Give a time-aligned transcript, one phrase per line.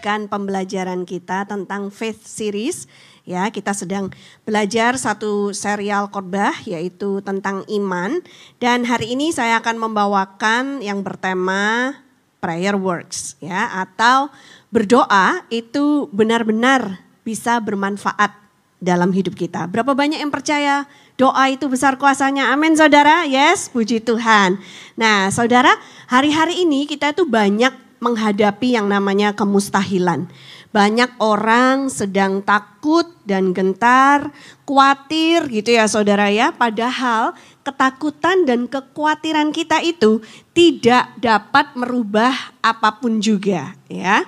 [0.00, 2.88] melanjutkan pembelajaran kita tentang Faith Series.
[3.28, 4.08] Ya, kita sedang
[4.48, 8.24] belajar satu serial khotbah yaitu tentang iman
[8.56, 12.00] dan hari ini saya akan membawakan yang bertema
[12.40, 14.32] prayer works ya atau
[14.72, 18.32] berdoa itu benar-benar bisa bermanfaat
[18.80, 19.68] dalam hidup kita.
[19.68, 20.88] Berapa banyak yang percaya
[21.20, 22.56] doa itu besar kuasanya?
[22.56, 23.28] Amin saudara.
[23.28, 24.56] Yes, puji Tuhan.
[24.96, 25.76] Nah saudara,
[26.08, 30.26] hari-hari ini kita itu banyak menghadapi yang namanya kemustahilan.
[30.70, 34.30] Banyak orang sedang takut dan gentar,
[34.64, 36.54] khawatir gitu ya saudara ya.
[36.54, 37.34] Padahal
[37.66, 40.24] ketakutan dan kekhawatiran kita itu
[40.56, 42.32] tidak dapat merubah
[42.64, 44.24] apa pun juga ya.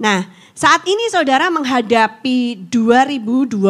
[0.00, 3.64] Nah saat ini saudara menghadapi 2023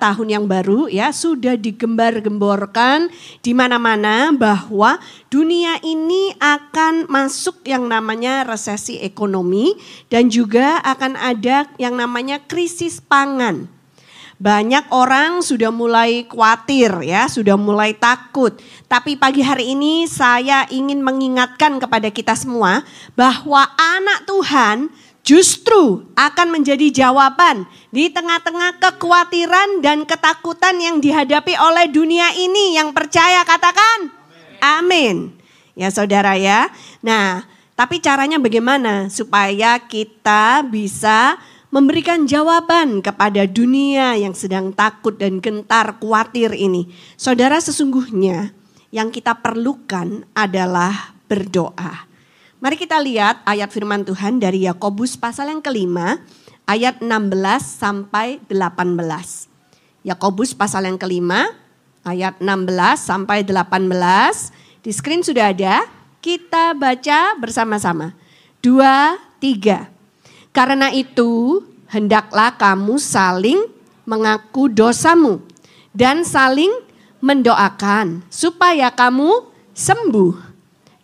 [0.00, 3.12] tahun yang baru ya sudah digembar-gemborkan
[3.44, 4.96] di mana-mana bahwa
[5.28, 9.76] dunia ini akan masuk yang namanya resesi ekonomi
[10.08, 13.68] dan juga akan ada yang namanya krisis pangan.
[14.40, 18.56] Banyak orang sudah mulai khawatir ya, sudah mulai takut.
[18.88, 22.80] Tapi pagi hari ini saya ingin mengingatkan kepada kita semua
[23.12, 24.88] bahwa anak Tuhan
[25.22, 32.76] justru akan menjadi jawaban di tengah-tengah kekhawatiran dan ketakutan yang dihadapi oleh dunia ini.
[32.76, 34.10] Yang percaya katakan
[34.60, 35.34] amin.
[35.78, 36.68] Ya saudara ya.
[37.00, 37.44] Nah
[37.78, 45.96] tapi caranya bagaimana supaya kita bisa memberikan jawaban kepada dunia yang sedang takut dan gentar
[46.02, 46.90] khawatir ini.
[47.14, 48.52] Saudara sesungguhnya
[48.90, 52.09] yang kita perlukan adalah berdoa.
[52.60, 56.20] Mari kita lihat ayat firman Tuhan dari Yakobus pasal yang kelima,
[56.68, 59.00] ayat 16 sampai 18.
[60.04, 61.56] Yakobus pasal yang kelima,
[62.04, 64.84] ayat 16 sampai 18.
[64.84, 65.88] Di screen sudah ada,
[66.20, 68.12] kita baca bersama-sama.
[68.60, 69.88] Dua, tiga.
[70.52, 73.72] Karena itu, hendaklah kamu saling
[74.04, 75.40] mengaku dosamu
[75.96, 76.76] dan saling
[77.24, 80.49] mendoakan supaya kamu sembuh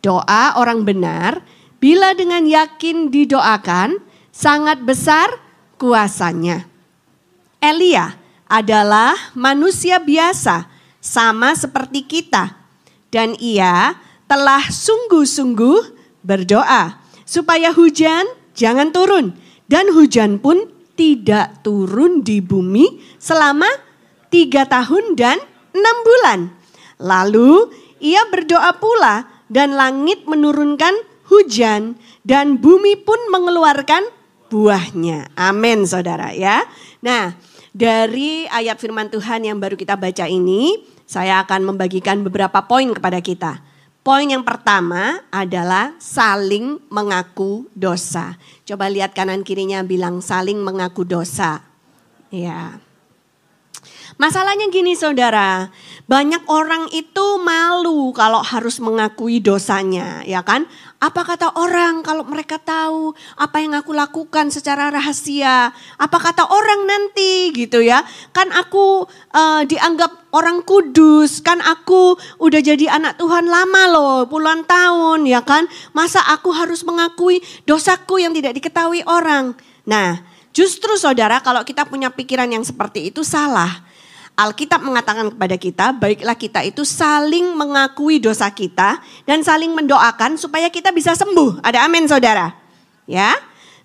[0.07, 1.43] Doa orang benar
[1.83, 3.99] bila dengan yakin didoakan
[4.31, 5.27] sangat besar
[5.83, 6.63] kuasanya.
[7.59, 8.15] Elia
[8.47, 10.71] adalah manusia biasa
[11.03, 12.55] sama seperti kita
[13.11, 13.99] dan ia
[14.31, 19.35] telah sungguh-sungguh berdoa supaya hujan jangan turun
[19.67, 23.67] dan hujan pun tidak turun di bumi selama
[24.31, 25.43] tiga tahun dan
[25.75, 26.39] enam bulan.
[27.03, 30.95] Lalu ia berdoa pula dan langit menurunkan
[31.31, 34.07] hujan dan bumi pun mengeluarkan
[34.51, 35.31] buahnya.
[35.35, 36.63] Amin saudara ya.
[37.03, 37.35] Nah
[37.75, 43.23] dari ayat firman Tuhan yang baru kita baca ini saya akan membagikan beberapa poin kepada
[43.23, 43.63] kita.
[44.07, 48.39] Poin yang pertama adalah saling mengaku dosa.
[48.63, 51.59] Coba lihat kanan kirinya bilang saling mengaku dosa.
[52.31, 52.86] Ya.
[54.17, 55.69] Masalahnya gini saudara,
[56.09, 60.65] banyak orang itu malu kalau harus mengakui dosanya, ya kan?
[60.97, 65.69] Apa kata orang kalau mereka tahu apa yang aku lakukan secara rahasia?
[66.01, 68.09] Apa kata orang nanti gitu ya?
[68.33, 69.05] Kan aku
[69.37, 75.45] uh, dianggap orang kudus, kan aku udah jadi anak Tuhan lama loh, puluhan tahun ya
[75.45, 75.69] kan?
[75.93, 79.53] Masa aku harus mengakui dosaku yang tidak diketahui orang?
[79.85, 80.25] Nah,
[80.57, 83.86] justru saudara kalau kita punya pikiran yang seperti itu salah.
[84.37, 90.69] Alkitab mengatakan kepada kita, baiklah kita itu saling mengakui dosa kita dan saling mendoakan supaya
[90.69, 91.65] kita bisa sembuh.
[91.65, 92.53] Ada amin saudara?
[93.09, 93.33] Ya.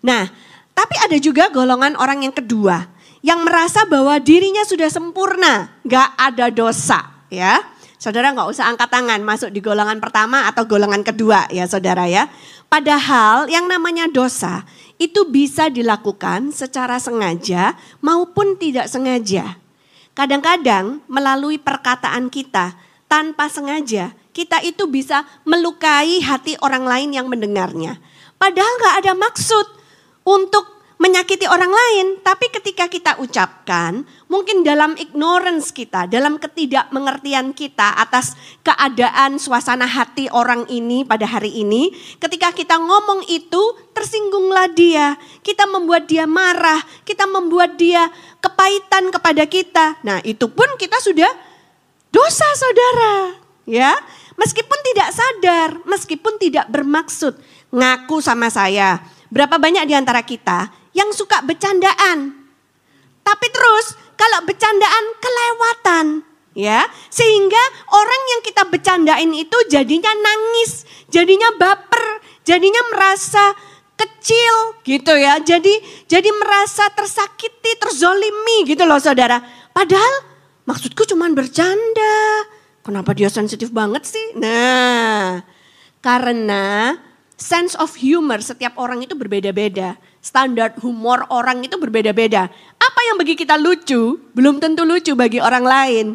[0.03, 0.27] Nah,
[0.75, 2.83] tapi ada juga golongan orang yang kedua
[3.23, 6.99] yang merasa bahwa dirinya sudah sempurna, gak ada dosa,
[7.31, 7.61] ya.
[8.01, 12.33] Saudara nggak usah angkat tangan masuk di golongan pertama atau golongan kedua ya saudara ya.
[12.65, 14.65] Padahal yang namanya dosa
[14.97, 19.60] itu bisa dilakukan secara sengaja maupun tidak sengaja.
[20.11, 22.75] Kadang-kadang melalui perkataan kita
[23.07, 27.99] tanpa sengaja kita itu bisa melukai hati orang lain yang mendengarnya.
[28.39, 29.67] Padahal nggak ada maksud
[30.23, 37.97] untuk menyakiti orang lain, tapi ketika kita ucapkan, mungkin dalam ignorance kita, dalam ketidakmengertian kita
[37.97, 41.89] atas keadaan suasana hati orang ini pada hari ini,
[42.21, 48.05] ketika kita ngomong itu, tersinggunglah dia, kita membuat dia marah, kita membuat dia
[48.37, 49.97] kepahitan kepada kita.
[50.05, 51.33] Nah, itu pun kita sudah
[52.13, 53.97] dosa saudara, ya.
[54.37, 57.41] Meskipun tidak sadar, meskipun tidak bermaksud
[57.73, 59.01] ngaku sama saya.
[59.29, 62.35] Berapa banyak di antara kita yang suka bercandaan.
[63.21, 66.05] Tapi terus kalau bercandaan kelewatan
[66.51, 67.63] ya sehingga
[67.95, 73.55] orang yang kita bercandain itu jadinya nangis, jadinya baper, jadinya merasa
[73.95, 75.39] kecil gitu ya.
[75.39, 79.39] Jadi jadi merasa tersakiti, terzolimi gitu loh saudara.
[79.71, 80.27] Padahal
[80.67, 82.49] maksudku cuma bercanda.
[82.81, 84.33] Kenapa dia sensitif banget sih?
[84.41, 85.45] Nah,
[86.01, 86.97] karena
[87.37, 90.01] sense of humor setiap orang itu berbeda-beda.
[90.21, 92.45] Standar humor orang itu berbeda-beda.
[92.77, 96.07] Apa yang bagi kita lucu, belum tentu lucu bagi orang lain.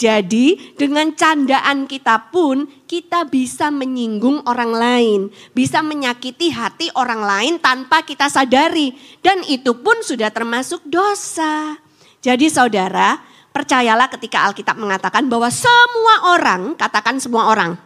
[0.00, 5.20] Jadi dengan candaan kita pun kita bisa menyinggung orang lain.
[5.52, 8.96] Bisa menyakiti hati orang lain tanpa kita sadari.
[9.20, 11.76] Dan itu pun sudah termasuk dosa.
[12.24, 13.20] Jadi saudara,
[13.52, 17.76] percayalah ketika Alkitab mengatakan bahwa semua orang, katakan semua orang.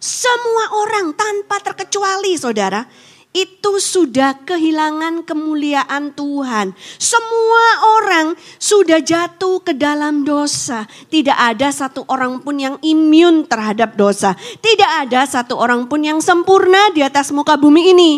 [0.00, 2.88] Semua orang tanpa terkecuali saudara
[3.36, 6.72] itu sudah kehilangan kemuliaan Tuhan.
[6.96, 7.64] Semua
[8.00, 10.88] orang sudah jatuh ke dalam dosa.
[11.12, 14.32] Tidak ada satu orang pun yang imun terhadap dosa.
[14.40, 18.12] Tidak ada satu orang pun yang sempurna di atas muka bumi ini.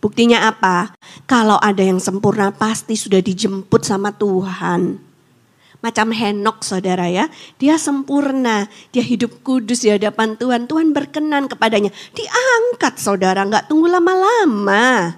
[0.00, 0.96] Buktinya apa?
[1.28, 5.07] Kalau ada yang sempurna pasti sudah dijemput sama Tuhan.
[5.78, 7.30] Macam Henok saudara ya.
[7.62, 8.66] Dia sempurna.
[8.90, 10.66] Dia hidup kudus di hadapan Tuhan.
[10.66, 11.94] Tuhan berkenan kepadanya.
[12.14, 13.46] Diangkat saudara.
[13.46, 15.14] Nggak tunggu lama-lama.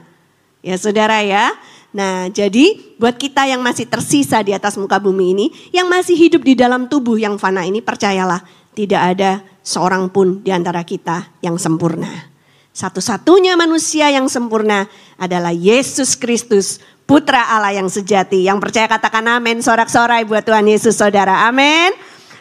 [0.61, 1.57] Ya saudara ya.
[1.97, 5.47] Nah jadi buat kita yang masih tersisa di atas muka bumi ini.
[5.73, 7.81] Yang masih hidup di dalam tubuh yang fana ini.
[7.81, 8.45] Percayalah
[8.77, 12.31] tidak ada seorang pun di antara kita yang sempurna.
[12.71, 14.87] Satu-satunya manusia yang sempurna
[15.19, 16.79] adalah Yesus Kristus
[17.11, 18.47] putra Allah yang sejati.
[18.47, 21.51] Yang percaya katakan amin, sorak-sorai buat Tuhan Yesus saudara.
[21.51, 21.91] Amin.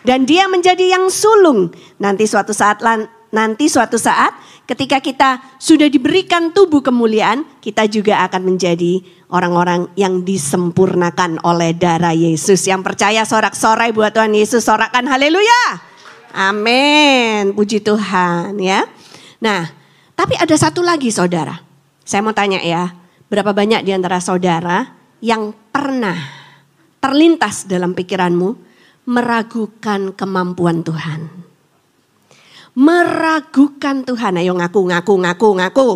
[0.06, 1.74] Dan dia menjadi yang sulung.
[1.98, 2.78] Nanti suatu saat
[3.34, 4.30] nanti suatu saat
[4.70, 9.02] ketika kita sudah diberikan tubuh kemuliaan, kita juga akan menjadi
[9.34, 12.70] orang-orang yang disempurnakan oleh darah Yesus.
[12.70, 15.82] Yang percaya sorak-sorai buat Tuhan Yesus, sorakan haleluya.
[16.30, 17.58] Amin.
[17.58, 18.86] Puji Tuhan ya.
[19.42, 19.66] Nah,
[20.14, 21.58] tapi ada satu lagi saudara.
[22.06, 22.94] Saya mau tanya ya,
[23.30, 24.90] Berapa banyak di antara saudara
[25.22, 26.18] yang pernah
[26.98, 28.50] terlintas dalam pikiranmu
[29.06, 31.30] meragukan kemampuan Tuhan?
[32.74, 35.90] Meragukan Tuhan, ayo ngaku, ngaku, ngaku, ngaku.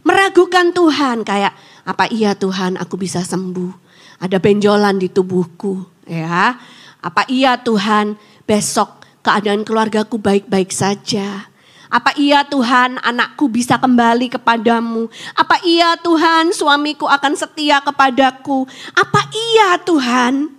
[0.00, 1.52] Meragukan Tuhan kayak
[1.84, 3.76] apa iya Tuhan aku bisa sembuh.
[4.24, 6.56] Ada benjolan di tubuhku ya.
[7.04, 8.16] Apa iya Tuhan
[8.48, 11.51] besok keadaan keluargaku baik-baik saja.
[11.92, 15.12] Apa iya Tuhan anakku bisa kembali kepadamu?
[15.36, 18.64] Apa iya Tuhan suamiku akan setia kepadaku?
[18.96, 20.56] Apa iya Tuhan?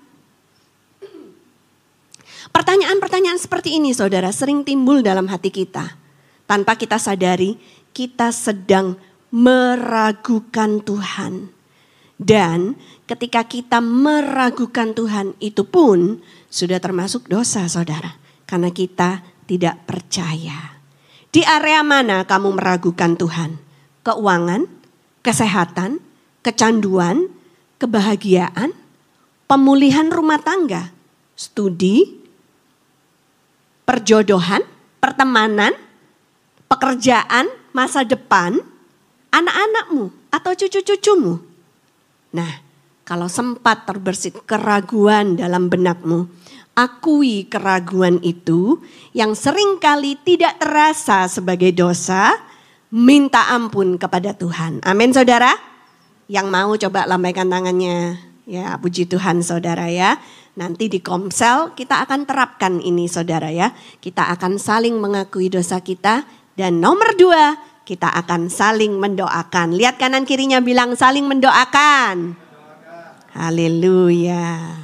[2.54, 5.98] Pertanyaan-pertanyaan seperti ini saudara sering timbul dalam hati kita.
[6.46, 7.58] Tanpa kita sadari
[7.98, 8.94] kita sedang
[9.34, 11.50] meragukan Tuhan.
[12.14, 12.78] Dan
[13.10, 18.22] ketika kita meragukan Tuhan itu pun sudah termasuk dosa saudara.
[18.46, 20.73] Karena kita tidak percaya.
[21.34, 23.58] Di area mana kamu meragukan Tuhan?
[24.06, 24.70] Keuangan,
[25.26, 25.98] kesehatan,
[26.46, 27.26] kecanduan,
[27.82, 28.70] kebahagiaan,
[29.50, 30.94] pemulihan rumah tangga,
[31.34, 32.22] studi,
[33.82, 34.62] perjodohan,
[35.02, 35.74] pertemanan,
[36.70, 38.62] pekerjaan, masa depan,
[39.34, 41.42] anak-anakmu atau cucu-cucumu.
[42.38, 42.62] Nah,
[43.10, 46.30] kalau sempat terbersit keraguan dalam benakmu,
[46.74, 48.82] akui keraguan itu
[49.14, 52.34] yang sering kali tidak terasa sebagai dosa,
[52.94, 54.82] minta ampun kepada Tuhan.
[54.86, 55.54] Amin saudara.
[56.30, 58.18] Yang mau coba lambaikan tangannya.
[58.44, 60.20] Ya puji Tuhan saudara ya.
[60.54, 63.74] Nanti di komsel kita akan terapkan ini saudara ya.
[64.02, 66.26] Kita akan saling mengakui dosa kita.
[66.54, 69.74] Dan nomor dua kita akan saling mendoakan.
[69.74, 72.38] Lihat kanan kirinya bilang saling mendoakan.
[73.34, 74.78] Haleluya.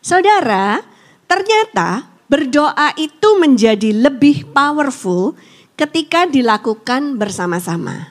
[0.00, 0.80] Saudara,
[1.30, 5.38] Ternyata berdoa itu menjadi lebih powerful
[5.78, 8.10] ketika dilakukan bersama-sama.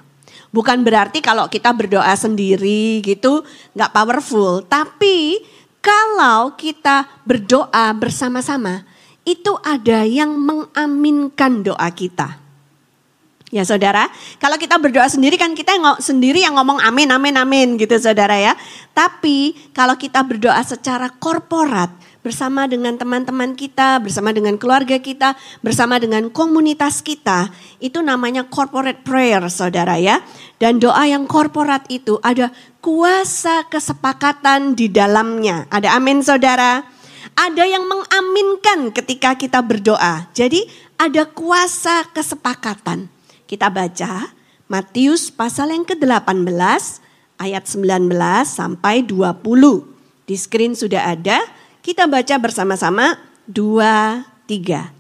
[0.56, 3.44] Bukan berarti kalau kita berdoa sendiri gitu
[3.76, 4.64] nggak powerful.
[4.64, 5.44] Tapi
[5.84, 8.88] kalau kita berdoa bersama-sama
[9.28, 12.40] itu ada yang mengaminkan doa kita.
[13.50, 14.06] Ya saudara,
[14.38, 18.38] kalau kita berdoa sendiri kan kita yang sendiri yang ngomong amin, amin, amin gitu saudara
[18.38, 18.54] ya.
[18.94, 25.96] Tapi kalau kita berdoa secara korporat, bersama dengan teman-teman kita, bersama dengan keluarga kita, bersama
[25.98, 27.48] dengan komunitas kita,
[27.80, 30.20] itu namanya corporate prayer saudara ya.
[30.60, 32.52] Dan doa yang korporat itu ada
[32.84, 35.66] kuasa kesepakatan di dalamnya.
[35.72, 36.84] Ada amin saudara.
[37.40, 40.28] Ada yang mengaminkan ketika kita berdoa.
[40.36, 40.68] Jadi
[41.00, 43.08] ada kuasa kesepakatan.
[43.48, 44.36] Kita baca
[44.70, 46.46] Matius pasal yang ke-18
[47.40, 48.12] ayat 19
[48.46, 49.42] sampai 20.
[50.30, 51.42] Di screen sudah ada.
[51.80, 53.16] Kita baca bersama-sama
[53.48, 54.92] dua, tiga.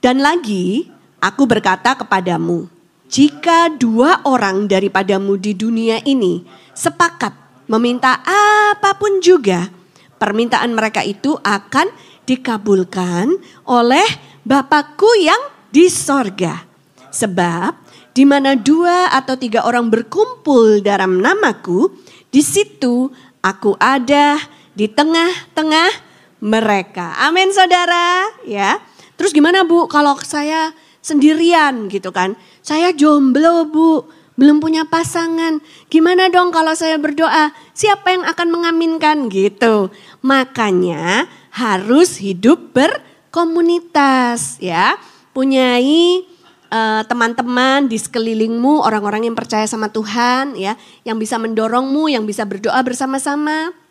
[0.00, 0.88] Dan lagi
[1.20, 2.72] aku berkata kepadamu,
[3.12, 6.40] jika dua orang daripadamu di dunia ini
[6.72, 7.36] sepakat
[7.68, 9.68] meminta apa pun juga,
[10.16, 11.92] permintaan mereka itu akan
[12.24, 13.28] dikabulkan
[13.68, 16.64] oleh Bapakku yang di sorga.
[17.12, 17.76] Sebab
[18.16, 21.92] di mana dua atau tiga orang berkumpul dalam namaku,
[22.32, 23.12] di situ
[23.44, 24.40] aku ada
[24.72, 26.11] di tengah-tengah
[26.42, 27.14] mereka.
[27.22, 28.82] Amin saudara ya.
[29.14, 32.34] Terus gimana bu kalau saya sendirian gitu kan.
[32.66, 35.62] Saya jomblo bu, belum punya pasangan.
[35.86, 37.54] Gimana dong kalau saya berdoa?
[37.78, 39.94] Siapa yang akan mengaminkan gitu?
[40.26, 44.98] Makanya harus hidup berkomunitas ya.
[45.30, 46.26] Punyai
[46.74, 50.74] eh, teman-teman di sekelilingmu, orang-orang yang percaya sama Tuhan ya,
[51.06, 53.81] yang bisa mendorongmu, yang bisa berdoa bersama-sama.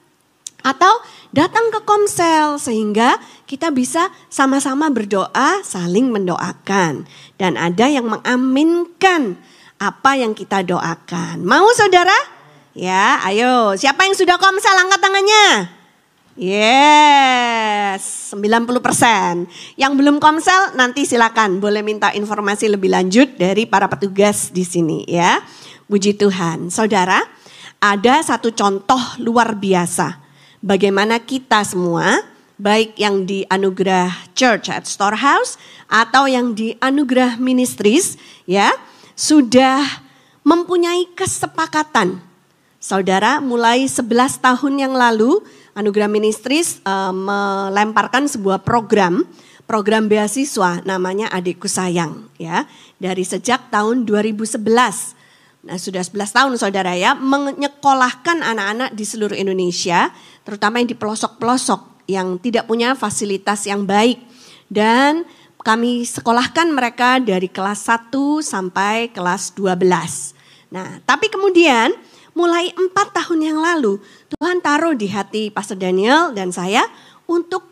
[0.61, 0.93] Atau
[1.33, 3.17] datang ke komsel sehingga
[3.49, 7.09] kita bisa sama-sama berdoa, saling mendoakan.
[7.35, 9.41] Dan ada yang mengaminkan
[9.81, 11.41] apa yang kita doakan.
[11.41, 12.15] Mau saudara?
[12.77, 13.73] Ya, ayo.
[13.75, 15.47] Siapa yang sudah komsel angkat tangannya?
[16.39, 19.51] Yes, 90%.
[19.75, 25.03] Yang belum komsel nanti silakan boleh minta informasi lebih lanjut dari para petugas di sini
[25.09, 25.43] ya.
[25.91, 26.71] Puji Tuhan.
[26.71, 27.19] Saudara,
[27.83, 30.20] ada satu contoh luar biasa
[30.61, 32.21] bagaimana kita semua,
[32.61, 35.57] baik yang di anugerah Church at Storehouse
[35.89, 38.15] atau yang di anugerah Ministries,
[38.45, 38.71] ya,
[39.17, 39.81] sudah
[40.45, 42.21] mempunyai kesepakatan.
[42.81, 45.45] Saudara, mulai 11 tahun yang lalu,
[45.77, 49.21] Anugerah Ministries uh, melemparkan sebuah program,
[49.69, 52.65] program beasiswa namanya Adikku Sayang, ya,
[52.97, 55.20] dari sejak tahun 2011
[55.61, 60.09] Nah sudah 11 tahun saudara ya menyekolahkan anak-anak di seluruh Indonesia
[60.41, 64.17] terutama yang di pelosok-pelosok yang tidak punya fasilitas yang baik.
[64.65, 65.21] Dan
[65.61, 68.09] kami sekolahkan mereka dari kelas 1
[68.41, 70.73] sampai kelas 12.
[70.73, 71.93] Nah tapi kemudian
[72.33, 74.01] mulai empat tahun yang lalu
[74.33, 76.81] Tuhan taruh di hati Pastor Daniel dan saya
[77.29, 77.69] untuk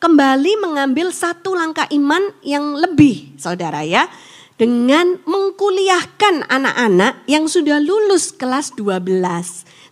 [0.00, 4.08] kembali mengambil satu langkah iman yang lebih saudara ya
[4.54, 9.10] dengan mengkuliahkan anak-anak yang sudah lulus kelas 12.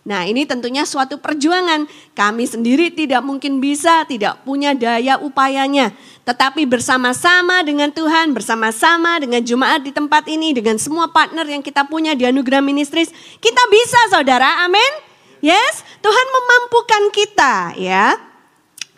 [0.03, 1.87] Nah ini tentunya suatu perjuangan.
[2.11, 5.95] Kami sendiri tidak mungkin bisa, tidak punya daya upayanya.
[6.27, 11.87] Tetapi bersama-sama dengan Tuhan, bersama-sama dengan Jumat di tempat ini, dengan semua partner yang kita
[11.87, 14.91] punya di Anugerah Ministries, kita bisa saudara, amin.
[15.43, 18.15] Yes, Tuhan memampukan kita ya.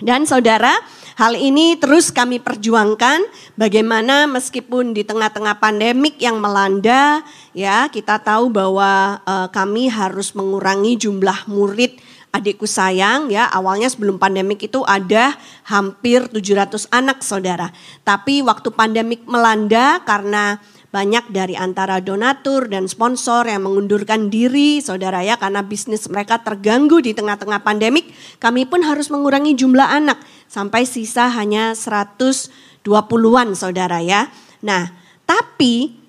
[0.01, 0.74] Dan saudara,
[1.15, 3.24] Hal ini terus kami perjuangkan
[3.55, 7.24] bagaimana meskipun di tengah-tengah pandemik yang melanda
[7.55, 12.03] ya kita tahu bahwa uh, kami harus mengurangi jumlah murid
[12.36, 15.39] adikku sayang ya awalnya sebelum pandemik itu ada
[15.72, 17.72] hampir 700 anak saudara.
[18.03, 20.60] Tapi waktu pandemik melanda karena
[20.91, 27.03] banyak dari antara donatur dan sponsor yang mengundurkan diri, saudara ya, karena bisnis mereka terganggu
[27.03, 28.15] di tengah-tengah pandemik.
[28.39, 30.24] Kami pun harus mengurangi jumlah anak
[30.55, 34.31] sampai sisa hanya 120-an, saudara ya.
[34.63, 34.88] Nah,
[35.27, 36.00] tapi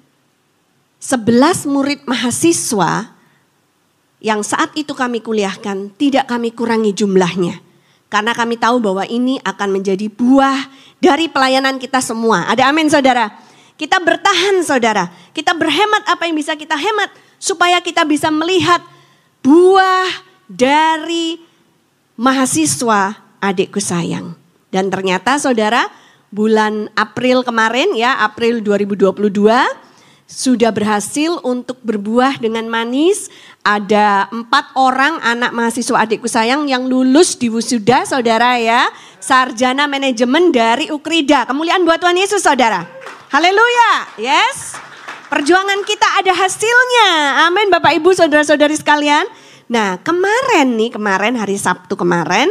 [1.02, 3.10] 11 murid mahasiswa
[4.22, 7.58] yang saat itu kami kuliahkan tidak kami kurangi jumlahnya.
[8.06, 10.70] Karena kami tahu bahwa ini akan menjadi buah
[11.02, 12.46] dari pelayanan kita semua.
[12.46, 13.34] Ada amin saudara?
[13.74, 15.10] Kita bertahan saudara.
[15.34, 17.10] Kita berhemat apa yang bisa kita hemat.
[17.42, 18.78] Supaya kita bisa melihat
[19.42, 20.06] buah
[20.46, 21.42] dari
[22.14, 24.34] mahasiswa adikku sayang.
[24.70, 25.86] Dan ternyata saudara
[26.34, 29.14] bulan April kemarin ya April 2022
[30.26, 33.30] sudah berhasil untuk berbuah dengan manis.
[33.62, 38.90] Ada empat orang anak mahasiswa adikku sayang yang lulus di wisuda saudara ya.
[39.22, 41.46] Sarjana manajemen dari Ukrida.
[41.46, 42.82] Kemuliaan buat Tuhan Yesus saudara.
[43.30, 43.90] Haleluya.
[44.18, 44.78] Yes.
[45.26, 47.10] Perjuangan kita ada hasilnya.
[47.50, 49.26] Amin Bapak Ibu saudara-saudari sekalian.
[49.66, 52.50] Nah kemarin nih, kemarin hari Sabtu kemarin.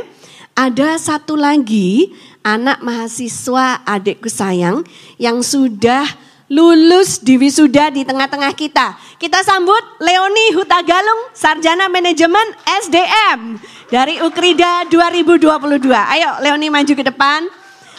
[0.56, 4.88] Ada satu lagi anak mahasiswa adikku sayang
[5.20, 6.08] yang sudah
[6.48, 8.96] lulus di wisuda di tengah-tengah kita.
[9.20, 12.56] Kita sambut Leoni Hutagalung, Sarjana Manajemen
[12.88, 13.60] SDM
[13.92, 15.92] dari Ukrida 2022.
[15.92, 17.52] Ayo Leoni maju ke depan.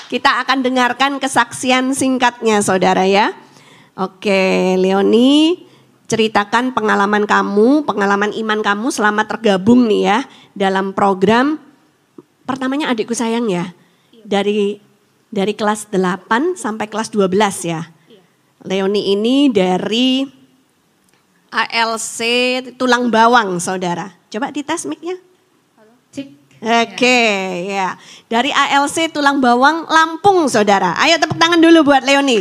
[0.09, 3.37] Kita akan dengarkan kesaksian singkatnya saudara ya.
[4.01, 5.61] Oke Leoni
[6.09, 10.19] ceritakan pengalaman kamu, pengalaman iman kamu selama tergabung nih ya
[10.57, 11.66] dalam program
[12.47, 13.75] pertamanya adikku sayang ya.
[14.25, 14.79] Dari
[15.29, 17.29] dari kelas 8 sampai kelas 12
[17.67, 17.91] ya.
[18.65, 20.25] Leoni ini dari
[21.53, 22.19] ALC
[22.81, 24.15] tulang bawang saudara.
[24.31, 25.19] Coba dites mic-nya.
[26.57, 28.01] Oke, okay, ya.
[28.33, 30.97] Dari ALC Tulang Bawang Lampung, Saudara.
[30.97, 32.41] Ayo tepuk tangan dulu buat Leoni.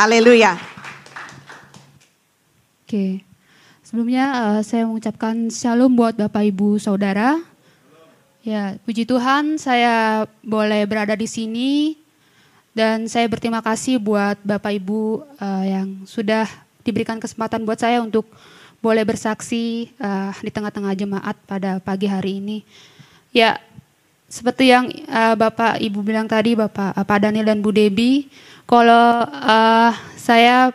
[0.00, 0.56] Haleluya.
[2.88, 3.20] Oke.
[3.84, 7.36] Sebelumnya uh, saya mengucapkan shalom buat Bapak Ibu Saudara.
[8.40, 12.00] Ya, puji Tuhan saya boleh berada di sini
[12.72, 16.48] dan saya berterima kasih buat Bapak Ibu uh, yang sudah
[16.80, 18.24] diberikan kesempatan buat saya untuk
[18.80, 22.64] boleh bersaksi uh, di tengah-tengah jemaat pada pagi hari ini.
[23.28, 23.60] Ya,
[24.24, 28.24] seperti yang uh, Bapak Ibu bilang tadi, Bapak Pak Daniel dan Bu Debi,
[28.64, 30.72] kalau uh, saya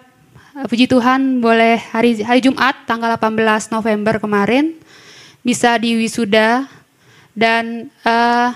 [0.70, 4.78] puji Tuhan boleh hari hari Jumat tanggal 18 November kemarin
[5.42, 6.70] bisa di wisuda
[7.36, 8.56] dan uh,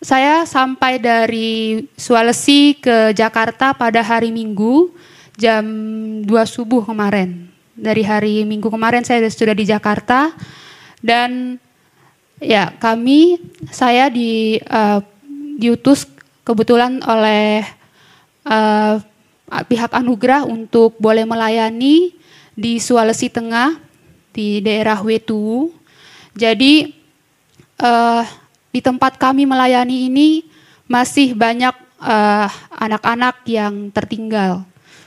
[0.00, 4.92] saya sampai dari Sulawesi ke Jakarta pada hari Minggu
[5.36, 5.64] jam
[6.24, 7.48] 2 subuh kemarin.
[7.76, 10.32] Dari hari Minggu kemarin saya sudah di Jakarta
[11.04, 11.60] dan
[12.40, 13.36] ya kami
[13.68, 15.04] saya di uh,
[15.60, 16.08] diutus
[16.44, 17.64] kebetulan oleh
[18.48, 19.00] uh,
[19.68, 22.16] pihak anugerah untuk boleh melayani
[22.56, 23.76] di Sulawesi Tengah
[24.32, 25.72] di daerah Wetu.
[26.34, 27.03] Jadi
[27.80, 28.22] uh,
[28.74, 30.42] di tempat kami melayani ini
[30.84, 34.66] masih banyak eh, anak-anak uh, yang tertinggal,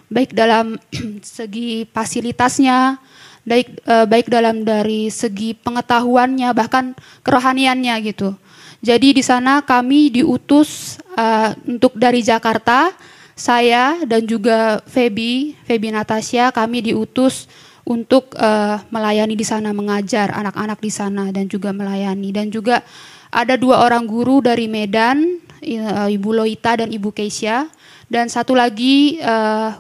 [0.09, 0.79] baik dalam
[1.21, 2.97] segi fasilitasnya,
[3.45, 8.33] baik uh, baik dalam dari segi pengetahuannya, bahkan kerohaniannya gitu.
[8.81, 12.95] Jadi di sana kami diutus uh, untuk dari Jakarta
[13.38, 17.45] saya dan juga Feby, Feby Natasha, kami diutus
[17.88, 22.84] untuk uh, melayani di sana, mengajar anak-anak di sana dan juga melayani dan juga
[23.32, 27.72] ada dua orang guru dari Medan, uh, Ibu Loita dan Ibu Keisha
[28.12, 29.72] dan satu lagi uh,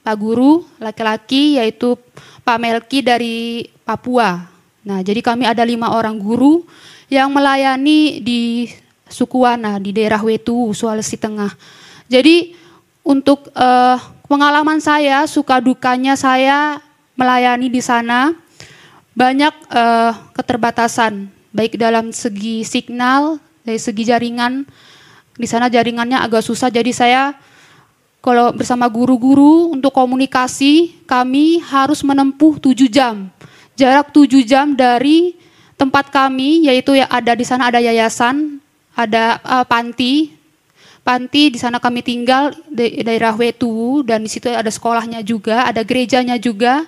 [0.00, 2.00] Pak Guru laki-laki yaitu
[2.40, 4.48] Pak Melki dari Papua.
[4.86, 6.64] Nah, jadi kami ada lima orang guru
[7.12, 8.70] yang melayani di
[9.06, 11.52] Sukuana di daerah Wetu, Sulawesi Tengah.
[12.06, 12.54] Jadi
[13.06, 16.85] untuk uh, pengalaman saya, suka dukanya saya
[17.16, 18.36] melayani di sana
[19.16, 24.68] banyak uh, keterbatasan, baik dalam segi signal, dari segi jaringan.
[25.36, 27.22] Di sana jaringannya agak susah, jadi saya
[28.20, 33.32] kalau bersama guru-guru untuk komunikasi, kami harus menempuh tujuh jam.
[33.76, 35.36] Jarak tujuh jam dari
[35.76, 38.60] tempat kami, yaitu ya ada di sana ada yayasan,
[38.96, 40.36] ada uh, panti,
[41.06, 45.86] panti di sana kami tinggal di daerah Wetu dan di situ ada sekolahnya juga, ada
[45.86, 46.82] gerejanya juga.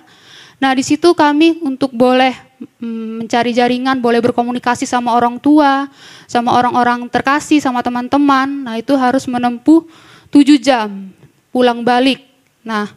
[0.59, 2.35] Nah, di situ kami untuk boleh
[2.83, 5.87] mm, mencari jaringan, boleh berkomunikasi sama orang tua,
[6.27, 8.67] sama orang-orang terkasih, sama teman-teman.
[8.67, 9.87] Nah, itu harus menempuh
[10.27, 11.15] tujuh jam
[11.55, 12.27] pulang balik.
[12.59, 12.91] Nah,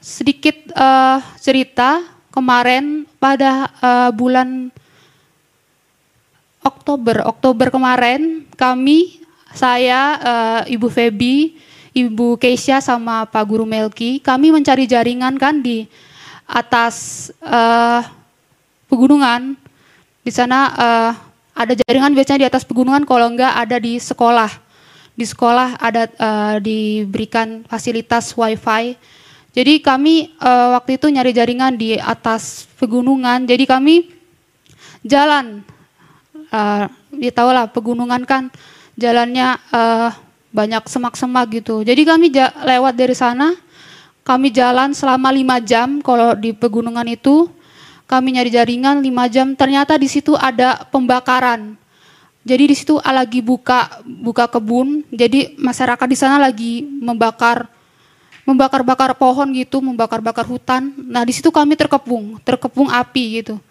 [0.00, 4.72] sedikit uh, cerita kemarin pada uh, bulan
[6.64, 9.20] Oktober, Oktober kemarin kami
[9.52, 11.60] saya, uh, Ibu Febi,
[11.92, 15.84] Ibu Keisha sama Pak Guru Melki, kami mencari jaringan kan di
[16.52, 18.04] atas uh,
[18.92, 19.56] pegunungan.
[20.20, 21.12] Di sana uh,
[21.56, 24.52] ada jaringan biasanya di atas pegunungan, kalau enggak ada di sekolah.
[25.16, 29.00] Di sekolah ada uh, diberikan fasilitas wifi.
[29.52, 33.44] Jadi kami uh, waktu itu nyari jaringan di atas pegunungan.
[33.44, 34.08] Jadi kami
[35.04, 35.60] jalan,
[36.48, 38.48] uh, ya lah pegunungan kan
[38.96, 40.08] jalannya uh,
[40.52, 41.84] banyak semak-semak gitu.
[41.84, 42.32] Jadi kami
[42.64, 43.52] lewat dari sana,
[44.22, 47.50] kami jalan selama lima jam kalau di pegunungan itu,
[48.06, 51.74] kami nyari jaringan lima jam, ternyata di situ ada pembakaran.
[52.42, 57.70] Jadi di situ lagi buka buka kebun, jadi masyarakat di sana lagi membakar
[58.42, 60.90] membakar-bakar pohon gitu, membakar-bakar hutan.
[60.98, 63.62] Nah di situ kami terkepung, terkepung api gitu.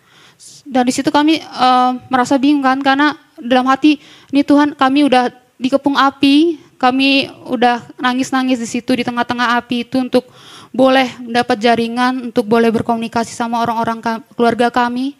[0.63, 3.99] Dan di situ kami uh, merasa bingung kan karena dalam hati
[4.31, 5.27] ini Tuhan kami udah
[5.59, 10.25] dikepung api, kami udah nangis-nangis di situ di tengah-tengah api itu untuk
[10.73, 14.01] boleh mendapat jaringan, untuk boleh berkomunikasi sama orang-orang
[14.33, 15.13] keluarga kami.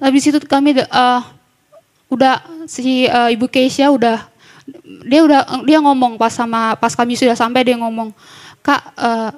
[0.00, 1.20] Tapi di situ kami uh,
[2.08, 4.24] udah si uh, Ibu Keisha udah
[5.04, 8.16] dia udah dia ngomong pas sama pas kami sudah sampai dia ngomong
[8.64, 9.30] kak uh,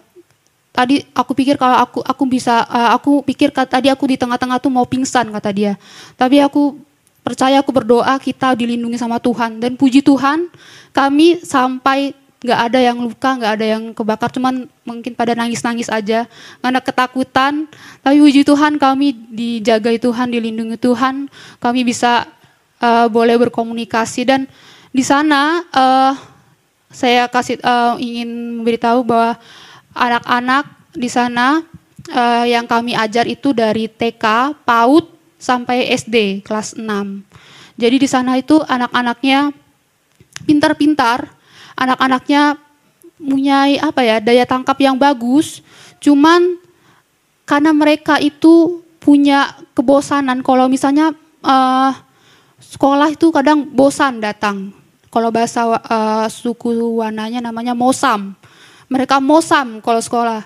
[0.70, 4.70] tadi aku pikir kalau aku aku bisa uh, aku pikir tadi aku di tengah-tengah tuh
[4.70, 5.72] mau pingsan kata dia
[6.14, 6.79] tapi aku
[7.27, 9.59] percaya aku berdoa kita dilindungi sama Tuhan.
[9.59, 10.47] Dan puji Tuhan
[10.95, 16.31] kami sampai nggak ada yang luka nggak ada yang kebakar cuman mungkin pada nangis-nangis aja
[16.62, 17.67] karena ketakutan.
[18.07, 21.27] Tapi puji Tuhan kami dijaga Tuhan dilindungi Tuhan.
[21.59, 22.31] Kami bisa
[22.79, 24.23] uh, boleh berkomunikasi.
[24.23, 24.47] Dan
[24.95, 26.15] di sana uh,
[26.95, 29.35] saya kasih uh, ingin memberitahu bahwa
[29.99, 31.67] anak-anak di sana
[32.15, 36.85] uh, yang kami ajar itu dari TK, PAUD sampai SD kelas 6.
[37.77, 39.53] Jadi di sana itu anak-anaknya
[40.49, 41.29] pintar-pintar,
[41.77, 42.57] anak-anaknya
[43.16, 45.61] punya apa ya daya tangkap yang bagus,
[46.01, 46.61] cuman
[47.49, 51.92] karena mereka itu punya kebosanan kalau misalnya uh,
[52.59, 54.75] sekolah itu kadang bosan datang.
[55.09, 58.37] Kalau bahasa uh, suku wananya namanya mosam.
[58.90, 60.44] Mereka mosam kalau sekolah.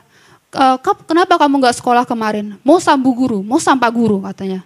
[0.51, 0.77] Uh,
[1.07, 2.55] kenapa kamu nggak sekolah kemarin?
[2.63, 4.63] Mosam bu guru, mosam pak guru katanya.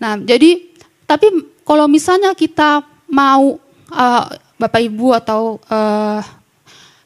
[0.00, 0.64] Nah jadi
[1.04, 1.28] tapi
[1.62, 3.60] kalau misalnya kita mau
[3.92, 4.24] uh,
[4.56, 5.60] bapak ibu atau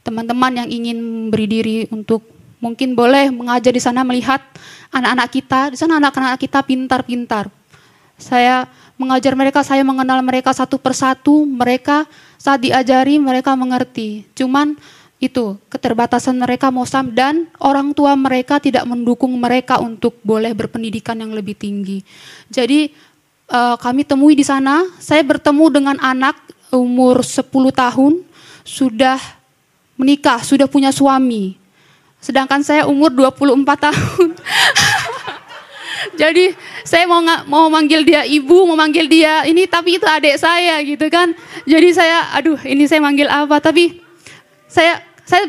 [0.07, 2.25] teman-teman uh, yang ingin beri diri untuk
[2.63, 4.41] mungkin boleh mengajar di sana melihat
[4.89, 7.53] anak-anak kita, di sana anak-anak kita pintar-pintar.
[8.17, 8.65] Saya
[8.97, 12.07] mengajar mereka, saya mengenal mereka satu persatu, mereka
[12.39, 14.25] saat diajari mereka mengerti.
[14.39, 14.79] Cuman
[15.23, 21.33] itu keterbatasan mereka mosam dan orang tua mereka tidak mendukung mereka untuk boleh berpendidikan yang
[21.33, 22.03] lebih tinggi.
[22.51, 22.93] Jadi
[23.49, 26.37] uh, kami temui di sana, saya bertemu dengan anak
[26.75, 28.13] umur 10 tahun
[28.67, 29.21] sudah
[29.95, 31.57] menikah, sudah punya suami.
[32.21, 34.29] Sedangkan saya umur 24 tahun.
[36.21, 36.53] Jadi
[36.85, 41.09] saya mau mau manggil dia ibu, mau manggil dia ini tapi itu adik saya gitu
[41.09, 41.33] kan.
[41.65, 44.04] Jadi saya aduh ini saya manggil apa tapi
[44.69, 45.49] saya saya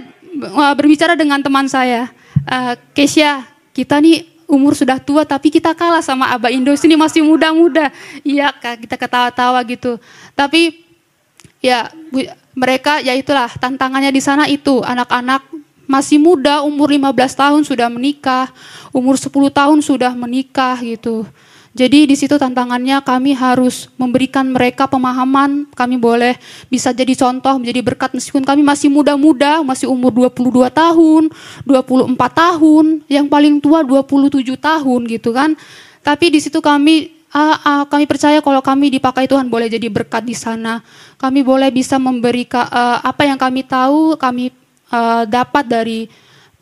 [0.76, 2.12] berbicara dengan teman saya,
[2.48, 7.26] uh, Kesia, kita nih umur sudah tua tapi kita kalah sama Abah Indo sini masih
[7.26, 7.90] muda-muda.
[8.22, 9.98] Iya, kita ketawa-tawa gitu.
[10.38, 10.86] Tapi
[11.64, 11.90] ya
[12.54, 15.42] mereka ya itulah tantangannya di sana itu anak-anak
[15.86, 18.50] masih muda, umur 15 tahun sudah menikah,
[18.90, 21.26] umur 10 tahun sudah menikah gitu.
[21.76, 26.40] Jadi di situ tantangannya kami harus memberikan mereka pemahaman, kami boleh
[26.72, 31.28] bisa jadi contoh, menjadi berkat meskipun kami masih muda-muda, masih umur 22 tahun,
[31.68, 35.52] 24 tahun, yang paling tua 27 tahun gitu kan.
[36.00, 37.12] Tapi di situ kami
[37.92, 40.80] kami percaya kalau kami dipakai Tuhan boleh jadi berkat di sana.
[41.20, 44.56] Kami boleh bisa memberikan uh, apa yang kami tahu, kami
[44.96, 46.08] uh, dapat dari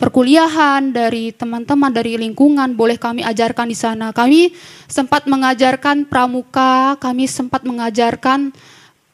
[0.03, 4.11] perkuliahan, dari teman-teman, dari lingkungan, boleh kami ajarkan di sana.
[4.11, 4.51] Kami
[4.91, 8.51] sempat mengajarkan pramuka, kami sempat mengajarkan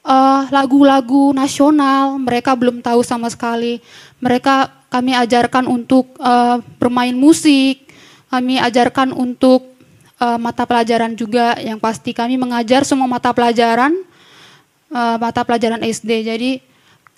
[0.01, 3.77] uh, lagu-lagu nasional, mereka belum tahu sama sekali.
[4.17, 7.85] Mereka kami ajarkan untuk uh, bermain musik,
[8.33, 9.69] kami ajarkan untuk
[10.17, 13.93] uh, mata pelajaran juga, yang pasti kami mengajar semua mata pelajaran,
[14.89, 16.25] uh, mata pelajaran SD.
[16.25, 16.51] Jadi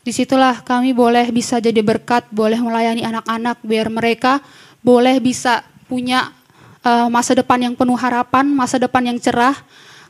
[0.02, 4.42] Di situlah kami boleh bisa jadi berkat, boleh melayani anak-anak biar mereka
[4.82, 6.34] boleh bisa punya
[6.82, 9.54] uh, masa depan yang penuh harapan, masa depan yang cerah.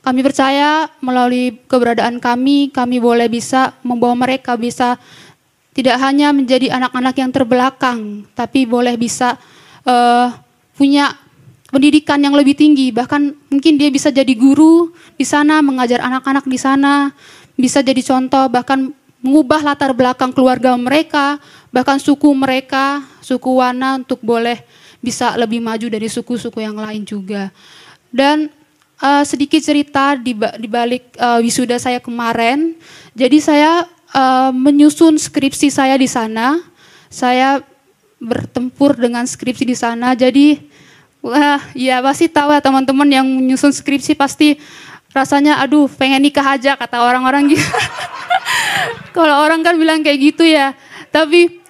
[0.02, 4.98] Kami percaya melalui keberadaan kami, kami boleh bisa membawa mereka bisa
[5.76, 9.38] tidak hanya menjadi anak-anak yang terbelakang, tapi boleh bisa
[9.86, 10.32] uh,
[10.74, 11.16] punya
[11.70, 12.90] pendidikan yang lebih tinggi.
[12.92, 17.14] Bahkan mungkin dia bisa jadi guru di sana, mengajar anak-anak di sana,
[17.56, 18.90] bisa jadi contoh, bahkan
[19.22, 21.38] mengubah latar belakang keluarga mereka,
[21.70, 24.66] bahkan suku mereka, suku Wana untuk boleh
[25.02, 27.54] bisa lebih maju dari suku-suku yang lain juga.
[28.10, 28.50] Dan
[28.98, 32.74] uh, sedikit cerita di, di balik uh, wisuda saya kemarin,
[33.14, 33.72] jadi saya
[34.14, 36.62] uh, menyusun skripsi saya di sana.
[37.12, 37.60] Saya
[38.22, 40.14] bertempur dengan skripsi di sana.
[40.16, 40.62] Jadi
[41.20, 44.56] wah, ya pasti tahu ya teman-teman yang menyusun skripsi pasti
[45.12, 47.66] rasanya aduh pengen nikah aja kata orang-orang gitu.
[49.16, 50.74] Kalau orang kan bilang kayak gitu ya.
[51.12, 51.62] Tapi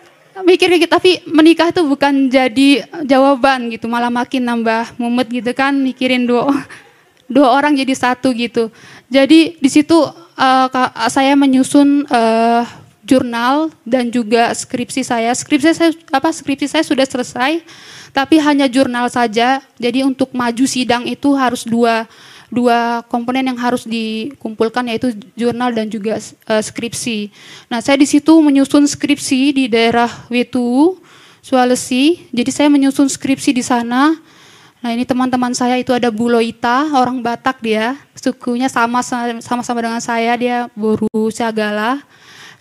[0.46, 5.76] mikir gitu, tapi menikah itu bukan jadi jawaban gitu, malah makin nambah mumet gitu kan,
[5.76, 6.48] mikirin dua
[7.36, 8.72] dua orang jadi satu gitu.
[9.12, 9.96] Jadi di situ
[10.40, 10.68] uh,
[11.12, 12.64] saya menyusun uh,
[13.04, 15.36] jurnal dan juga skripsi saya.
[15.36, 17.60] Skripsi saya apa skripsi saya sudah selesai,
[18.16, 19.60] tapi hanya jurnal saja.
[19.76, 22.08] Jadi untuk maju sidang itu harus dua
[22.52, 26.20] dua komponen yang harus dikumpulkan yaitu jurnal dan juga
[26.52, 27.32] uh, skripsi.
[27.72, 31.00] Nah, saya di situ menyusun skripsi di daerah Wetu,
[31.40, 32.28] Sulawesi.
[32.30, 34.20] Jadi saya menyusun skripsi di sana.
[34.84, 39.00] Nah, ini teman-teman saya itu ada Bu Loita, orang Batak dia, sukunya sama
[39.40, 42.04] sama-sama dengan saya, dia Boru Sagala.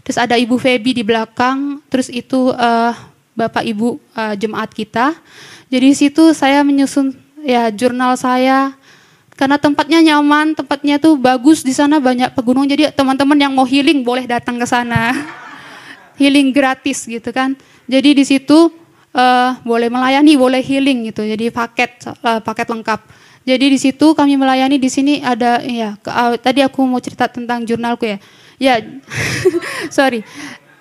[0.06, 2.92] Terus ada Ibu Febi di belakang, terus itu uh,
[3.32, 5.16] Bapak Ibu uh, jemaat kita.
[5.72, 8.76] Jadi di situ saya menyusun ya jurnal saya,
[9.40, 12.68] karena tempatnya nyaman, tempatnya tuh bagus di sana banyak pegunung.
[12.68, 15.16] Jadi teman-teman yang mau healing boleh datang ke sana.
[16.20, 17.56] healing gratis gitu kan.
[17.88, 18.68] Jadi di situ
[19.16, 21.24] uh, boleh melayani, boleh healing gitu.
[21.24, 23.00] Jadi paket uh, paket lengkap.
[23.48, 27.64] Jadi di situ kami melayani di sini ada ya uh, tadi aku mau cerita tentang
[27.64, 28.20] jurnalku ya.
[28.60, 28.76] Ya.
[29.96, 30.20] sorry.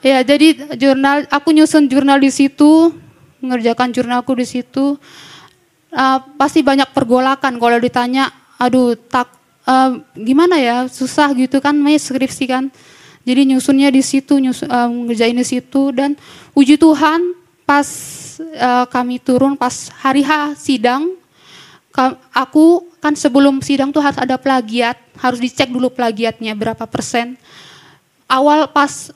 [0.03, 2.91] Ya, jadi jurnal aku nyusun jurnal di situ,
[3.39, 4.99] mengerjakan jurnalku di situ.
[5.89, 9.31] Uh, pasti banyak pergolakan kalau ditanya aduh tak
[9.63, 12.67] uh, gimana ya susah gitu kan namanya skripsi kan
[13.23, 16.19] jadi nyusunnya di situ nyusun, uh, ngerjain di situ dan
[16.51, 17.85] puji Tuhan pas
[18.41, 21.13] uh, kami turun pas hari H sidang,
[22.33, 27.37] aku kan sebelum sidang tuh harus ada plagiat, harus dicek dulu plagiatnya berapa persen.
[28.25, 29.13] Awal pas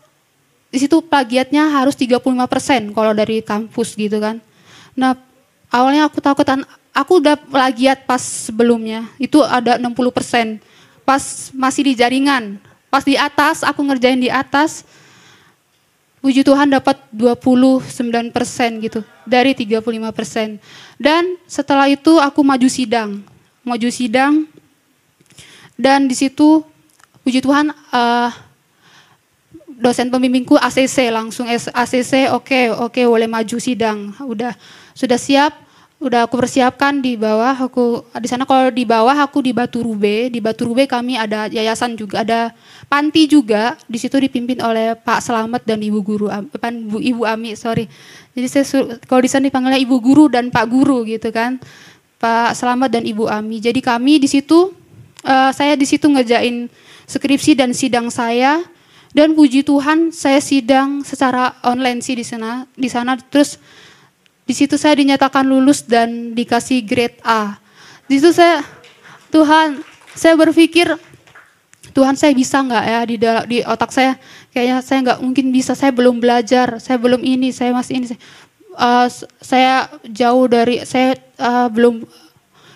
[0.74, 4.38] di situ plagiatnya harus 35 persen kalau dari kampus gitu kan.
[4.94, 5.18] Nah
[5.74, 6.62] awalnya aku takutan,
[6.94, 10.62] aku udah plagiat pas sebelumnya, itu ada 60 persen.
[11.04, 14.86] Pas masih di jaringan, pas di atas, aku ngerjain di atas,
[16.24, 19.04] puji Tuhan dapat 29 persen gitu.
[19.28, 19.84] Dari 35
[20.16, 20.62] persen.
[20.96, 23.20] Dan setelah itu aku maju sidang,
[23.66, 24.48] maju sidang.
[25.76, 26.64] Dan di situ
[27.26, 28.30] puji Tuhan uh,
[29.74, 34.16] dosen pembimbingku ACC langsung ACC oke okay, oke okay, boleh maju sidang.
[34.24, 34.56] Udah.
[34.94, 35.63] Sudah siap
[36.04, 40.28] udah aku persiapkan di bawah aku di sana kalau di bawah aku di Batu Rube.
[40.28, 42.52] Di Batu Rube kami ada yayasan juga ada
[42.92, 46.28] panti juga di situ dipimpin oleh Pak Selamat dan Ibu Guru
[46.60, 47.88] pan Bu Ibu Ami sorry.
[48.36, 48.66] Jadi saya
[49.08, 51.64] kalau di sana dipanggilnya Ibu Guru dan Pak Guru gitu kan.
[52.20, 53.64] Pak Selamat dan Ibu Ami.
[53.64, 54.76] Jadi kami di situ
[55.24, 56.68] uh, saya di situ ngejain
[57.08, 58.60] skripsi dan sidang saya.
[59.14, 63.14] Dan puji Tuhan saya sidang secara online sih di sana di sana.
[63.16, 63.62] Terus
[64.44, 67.56] di situ saya dinyatakan lulus dan dikasih grade A.
[68.12, 68.60] Di situ saya,
[69.32, 69.80] Tuhan,
[70.14, 70.92] saya berpikir,
[71.96, 73.16] Tuhan saya bisa nggak ya di
[73.48, 74.20] di otak saya,
[74.52, 78.06] kayaknya saya nggak mungkin bisa, saya belum belajar, saya belum ini, saya masih ini.
[78.12, 78.20] Saya,
[78.76, 79.08] uh,
[79.40, 79.74] saya
[80.12, 82.04] jauh dari, saya uh, belum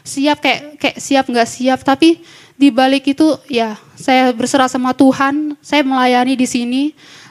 [0.08, 2.24] siap kayak kayak siap nggak siap, tapi
[2.56, 6.84] di balik itu ya saya berserah sama Tuhan, saya melayani di sini,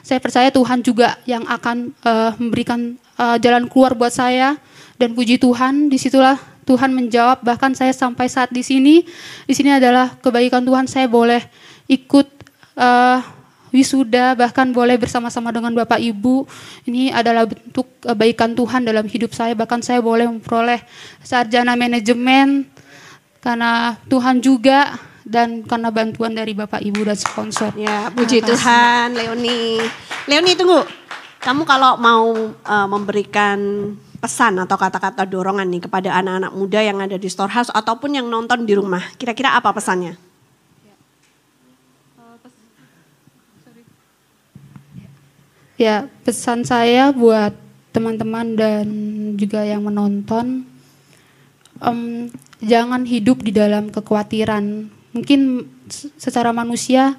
[0.05, 4.55] saya percaya Tuhan juga yang akan uh, memberikan uh, jalan keluar buat saya
[4.97, 9.05] dan puji Tuhan di situlah Tuhan menjawab bahkan saya sampai saat di sini
[9.47, 11.43] di sini adalah kebaikan Tuhan saya boleh
[11.87, 12.27] ikut
[12.75, 13.19] uh,
[13.71, 16.47] wisuda bahkan boleh bersama-sama dengan Bapak Ibu
[16.87, 20.83] ini adalah bentuk kebaikan Tuhan dalam hidup saya bahkan saya boleh memperoleh
[21.23, 22.67] sarjana manajemen
[23.39, 27.75] karena Tuhan juga dan karena bantuan dari Bapak Ibu dan sponsor.
[27.75, 29.83] Ya, puji Tuhan, Leoni.
[30.23, 30.87] Leoni tunggu.
[31.47, 33.55] Kamu kalau mau uh, memberikan
[34.19, 38.67] pesan atau kata-kata dorongan nih kepada anak-anak muda yang ada di storehouse ataupun yang nonton
[38.67, 40.19] di rumah, kira-kira apa pesannya?
[45.79, 47.55] Ya, pesan saya buat
[47.95, 48.87] teman-teman dan
[49.39, 50.67] juga yang menonton,
[51.79, 52.27] um,
[52.59, 55.63] jangan hidup di dalam kekhawatiran mungkin
[56.19, 57.15] secara manusia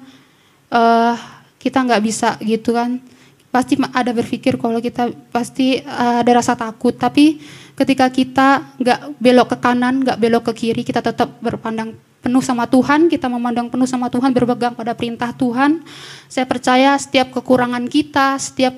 [0.69, 1.17] uh,
[1.57, 3.01] kita nggak bisa gitu kan
[3.49, 6.93] pasti ada berpikir kalau kita pasti uh, ada rasa takut.
[6.93, 7.41] Tapi
[7.73, 12.67] ketika kita nggak belok ke kanan nggak belok ke kiri kita tetap berpandang penuh sama
[12.67, 15.81] Tuhan kita memandang penuh sama Tuhan berpegang pada perintah Tuhan.
[16.27, 18.75] Saya percaya setiap kekurangan kita setiap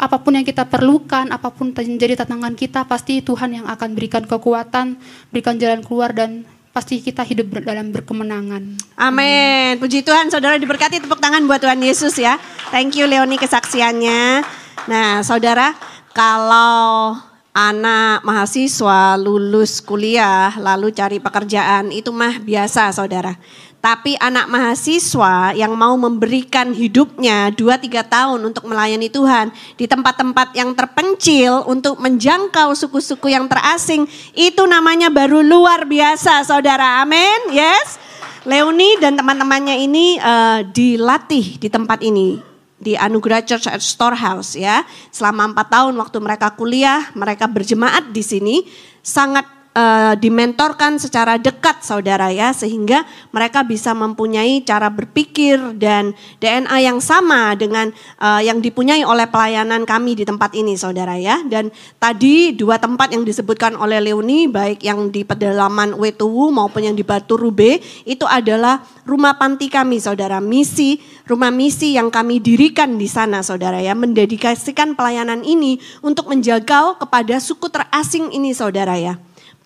[0.00, 4.24] apa pun yang kita perlukan, apa pun menjadi tantangan kita, pasti Tuhan yang akan berikan
[4.24, 4.96] kekuatan,
[5.28, 8.62] berikan jalan keluar dan pasti kita hidup dalam berkemenangan.
[8.94, 9.78] Amin.
[9.82, 12.38] Puji Tuhan, saudara diberkati tepuk tangan buat Tuhan Yesus ya.
[12.70, 14.46] Thank you Leoni kesaksiannya.
[14.86, 15.74] Nah, saudara,
[16.14, 17.18] kalau
[17.50, 23.34] anak mahasiswa lulus kuliah lalu cari pekerjaan itu mah biasa, saudara.
[23.80, 29.48] Tapi anak mahasiswa yang mau memberikan hidupnya 2-3 tahun untuk melayani Tuhan
[29.80, 34.04] di tempat-tempat yang terpencil untuk menjangkau suku-suku yang terasing,
[34.36, 37.00] itu namanya baru luar biasa saudara.
[37.00, 37.56] Amin.
[37.56, 37.96] Yes.
[38.44, 42.40] Leoni dan teman-temannya ini uh, dilatih di tempat ini
[42.80, 44.84] di Anugerah Church at Storehouse ya.
[45.12, 48.64] Selama empat tahun waktu mereka kuliah, mereka berjemaat di sini
[49.04, 56.90] sangat uh, dimentorkan secara dekat saudara ya sehingga mereka bisa mempunyai cara berpikir dan DNA
[56.90, 61.42] yang sama dengan uh, yang dipunyai oleh pelayanan kami di tempat ini saudara ya.
[61.46, 66.96] Dan tadi dua tempat yang disebutkan oleh Leoni baik yang di pedalaman Wetuwu maupun yang
[66.96, 70.42] di Batu Rube itu adalah rumah panti kami saudara.
[70.42, 70.98] Misi
[71.30, 77.38] rumah misi yang kami dirikan di sana saudara ya mendedikasikan pelayanan ini untuk menjaga kepada
[77.38, 79.14] suku terasing ini saudara ya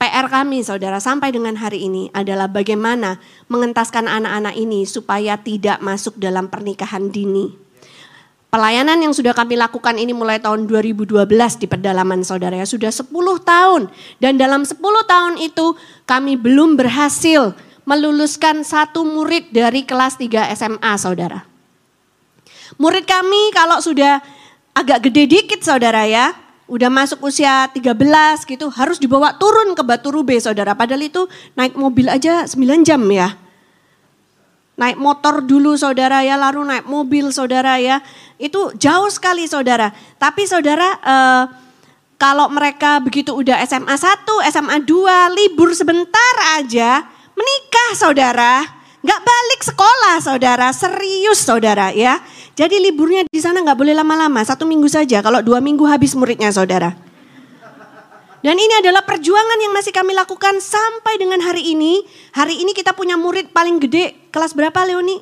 [0.04, 3.16] PR kami saudara sampai dengan hari ini adalah bagaimana
[3.48, 7.48] mengentaskan anak-anak ini supaya tidak masuk dalam pernikahan dini.
[8.52, 11.24] Pelayanan yang sudah kami lakukan ini mulai tahun 2012
[11.56, 13.08] di pedalaman saudara ya, sudah 10
[13.48, 13.88] tahun.
[14.20, 14.76] Dan dalam 10
[15.08, 15.72] tahun itu
[16.04, 17.56] kami belum berhasil
[17.88, 21.48] meluluskan satu murid dari kelas 3 SMA saudara.
[22.76, 24.20] Murid kami kalau sudah
[24.76, 26.43] agak gede dikit saudara ya,
[26.74, 27.94] udah masuk usia 13
[28.50, 30.74] gitu harus dibawa turun ke Batu Rube saudara.
[30.74, 33.38] Padahal itu naik mobil aja 9 jam ya.
[34.74, 38.02] Naik motor dulu saudara ya, lalu naik mobil saudara ya.
[38.42, 39.94] Itu jauh sekali saudara.
[40.18, 41.44] Tapi saudara uh,
[42.18, 47.06] kalau mereka begitu udah SMA 1, SMA 2, libur sebentar aja,
[47.38, 48.66] menikah saudara.
[49.04, 52.24] Nggak balik sekolah saudara, serius saudara ya.
[52.56, 55.20] Jadi liburnya di sana nggak boleh lama-lama, satu minggu saja.
[55.20, 56.96] Kalau dua minggu habis muridnya saudara.
[58.44, 62.04] Dan ini adalah perjuangan yang masih kami lakukan sampai dengan hari ini.
[62.32, 65.20] Hari ini kita punya murid paling gede, kelas berapa Leoni?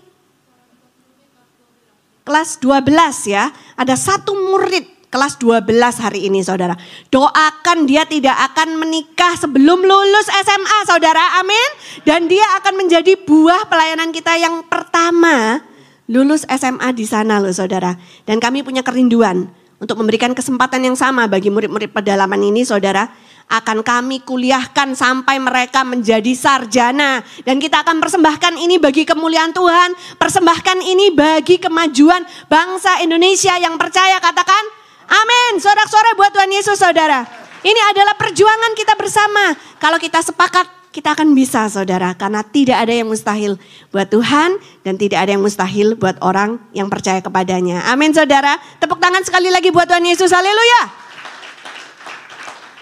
[2.22, 2.86] Kelas 12
[3.30, 3.50] ya.
[3.78, 5.68] Ada satu murid kelas 12
[6.00, 6.72] hari ini saudara.
[7.12, 11.70] Doakan dia tidak akan menikah sebelum lulus SMA saudara, amin.
[12.08, 15.60] Dan dia akan menjadi buah pelayanan kita yang pertama
[16.08, 17.92] lulus SMA di sana loh saudara.
[18.24, 23.12] Dan kami punya kerinduan untuk memberikan kesempatan yang sama bagi murid-murid pedalaman ini saudara
[23.52, 29.92] akan kami kuliahkan sampai mereka menjadi sarjana dan kita akan persembahkan ini bagi kemuliaan Tuhan
[30.16, 37.24] persembahkan ini bagi kemajuan bangsa Indonesia yang percaya katakan amin sorak-sorai buat Tuhan Yesus saudara
[37.62, 42.92] ini adalah perjuangan kita bersama kalau kita sepakat kita akan bisa saudara karena tidak ada
[42.92, 43.56] yang mustahil
[43.88, 47.88] buat Tuhan dan tidak ada yang mustahil buat orang yang percaya kepadanya.
[47.88, 48.60] Amin saudara.
[48.76, 50.28] Tepuk tangan sekali lagi buat Tuhan Yesus.
[50.28, 50.92] Haleluya.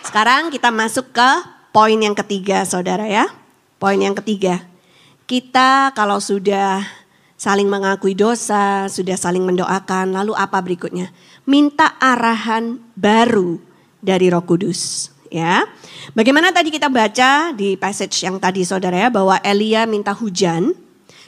[0.03, 1.31] Sekarang kita masuk ke
[1.71, 3.31] poin yang ketiga saudara ya.
[3.79, 4.67] Poin yang ketiga.
[5.31, 6.83] Kita kalau sudah
[7.39, 11.15] saling mengakui dosa, sudah saling mendoakan, lalu apa berikutnya?
[11.51, 13.59] Minta arahan baru
[13.99, 15.67] dari Roh Kudus ya.
[16.15, 20.79] Bagaimana tadi kita baca di passage yang tadi saudara ya bahwa Elia minta hujan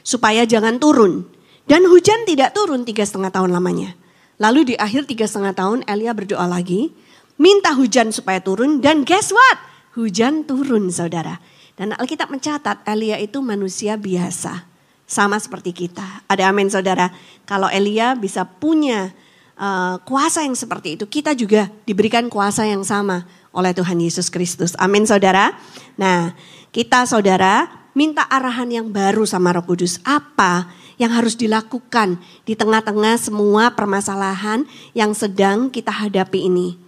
[0.07, 1.27] supaya jangan turun.
[1.67, 3.99] Dan hujan tidak turun tiga setengah tahun lamanya.
[4.39, 6.95] Lalu di akhir tiga setengah tahun Elia berdoa lagi,
[7.35, 9.59] minta hujan supaya turun dan guess what?
[9.99, 11.43] Hujan turun saudara.
[11.75, 14.71] Dan Alkitab mencatat Elia itu manusia biasa.
[15.03, 16.23] Sama seperti kita.
[16.31, 17.11] Ada amin saudara.
[17.43, 19.11] Kalau Elia bisa punya
[19.59, 24.73] uh, kuasa yang seperti itu, kita juga diberikan kuasa yang sama oleh Tuhan Yesus Kristus.
[24.81, 25.53] Amin saudara.
[26.01, 26.33] Nah
[26.73, 30.01] kita saudara minta arahan yang baru sama Roh Kudus.
[30.05, 30.69] Apa
[31.01, 34.65] yang harus dilakukan di tengah-tengah semua permasalahan
[34.97, 36.79] yang sedang kita hadapi ini.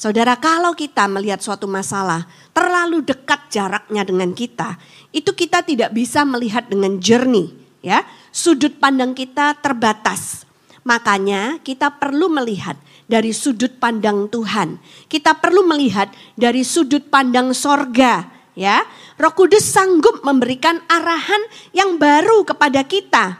[0.00, 2.24] Saudara, kalau kita melihat suatu masalah
[2.56, 4.80] terlalu dekat jaraknya dengan kita,
[5.12, 7.52] itu kita tidak bisa melihat dengan jernih,
[7.84, 8.00] ya.
[8.32, 10.48] Sudut pandang kita terbatas.
[10.84, 12.76] Makanya kita perlu melihat
[13.10, 14.80] dari sudut pandang Tuhan.
[15.10, 18.30] Kita perlu melihat dari sudut pandang sorga.
[18.58, 18.82] Ya,
[19.16, 21.40] Roh Kudus sanggup memberikan arahan
[21.72, 23.38] yang baru kepada kita.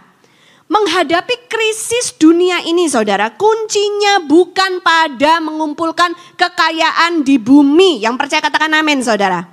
[0.70, 7.98] Menghadapi krisis dunia ini saudara, kuncinya bukan pada mengumpulkan kekayaan di bumi.
[8.07, 9.50] Yang percaya katakan amin saudara.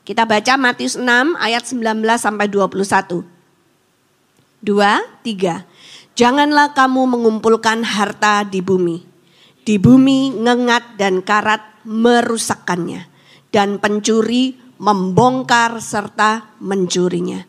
[0.00, 3.20] Kita baca Matius 6 ayat 19 sampai 21.
[4.64, 5.68] Dua, tiga.
[6.16, 9.16] Janganlah kamu mengumpulkan harta di bumi
[9.66, 13.10] di bumi ngengat dan karat merusakkannya.
[13.50, 17.42] Dan pencuri membongkar serta mencurinya.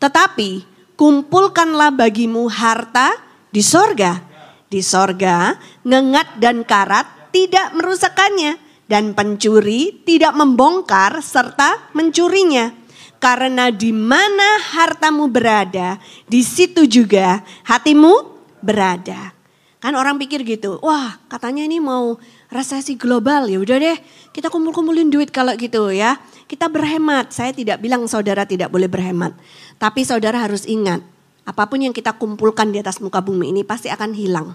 [0.00, 0.50] Tetapi
[0.96, 3.12] kumpulkanlah bagimu harta
[3.52, 4.24] di sorga.
[4.68, 5.52] Di sorga
[5.84, 8.56] ngengat dan karat tidak merusakkannya.
[8.88, 12.72] Dan pencuri tidak membongkar serta mencurinya.
[13.18, 19.34] Karena di mana hartamu berada, di situ juga hatimu berada.
[19.78, 22.18] Kan orang pikir gitu, wah katanya ini mau
[22.50, 23.98] resesi global ya udah deh
[24.34, 26.18] kita kumpul-kumpulin duit kalau gitu ya.
[26.46, 29.34] Kita berhemat, saya tidak bilang saudara tidak boleh berhemat.
[29.76, 31.02] Tapi saudara harus ingat,
[31.42, 34.54] apa pun yang kita kumpulkan di atas muka bumi ini pasti akan hilang.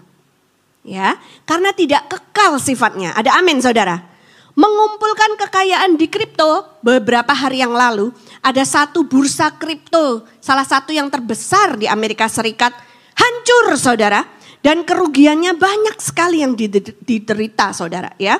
[0.84, 1.16] Ya,
[1.48, 3.16] karena tidak kekal sifatnya.
[3.16, 4.04] Ada amin saudara.
[4.54, 8.14] Mengumpulkan kekayaan di kripto beberapa hari yang lalu
[8.44, 12.76] ada satu bursa kripto, salah satu yang terbesar di Amerika Serikat
[13.16, 14.20] hancur saudara
[14.60, 16.60] dan kerugiannya banyak sekali yang
[17.08, 18.36] diterita saudara ya.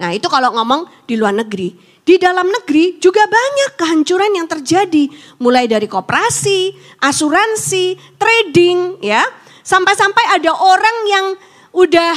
[0.00, 1.92] Nah itu kalau ngomong di luar negeri.
[2.02, 5.06] Di dalam negeri juga banyak kehancuran yang terjadi.
[5.38, 9.22] Mulai dari koperasi, asuransi, trading ya.
[9.62, 11.26] Sampai-sampai ada orang yang
[11.70, 12.16] udah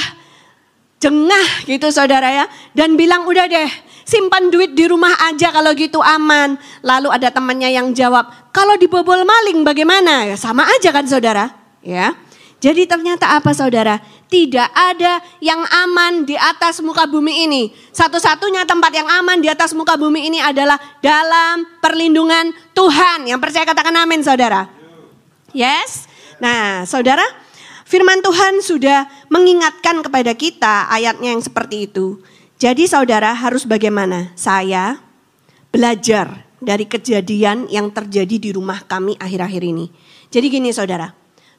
[0.98, 2.44] jengah gitu saudara ya.
[2.74, 3.70] Dan bilang udah deh
[4.06, 6.54] simpan duit di rumah aja kalau gitu aman.
[6.80, 10.30] Lalu ada temannya yang jawab, kalau dibobol maling bagaimana?
[10.30, 11.52] Ya sama aja kan saudara
[11.82, 12.14] ya.
[12.56, 14.00] Jadi ternyata apa saudara?
[14.26, 17.70] Tidak ada yang aman di atas muka bumi ini.
[17.92, 23.28] Satu-satunya tempat yang aman di atas muka bumi ini adalah dalam perlindungan Tuhan.
[23.28, 24.66] Yang percaya katakan amin saudara.
[25.52, 26.08] Yes.
[26.40, 27.22] Nah saudara
[27.86, 32.18] firman Tuhan sudah mengingatkan kepada kita ayatnya yang seperti itu.
[32.56, 34.32] Jadi saudara harus bagaimana?
[34.32, 35.00] Saya
[35.68, 39.92] belajar dari kejadian yang terjadi di rumah kami akhir-akhir ini.
[40.32, 41.12] Jadi gini saudara,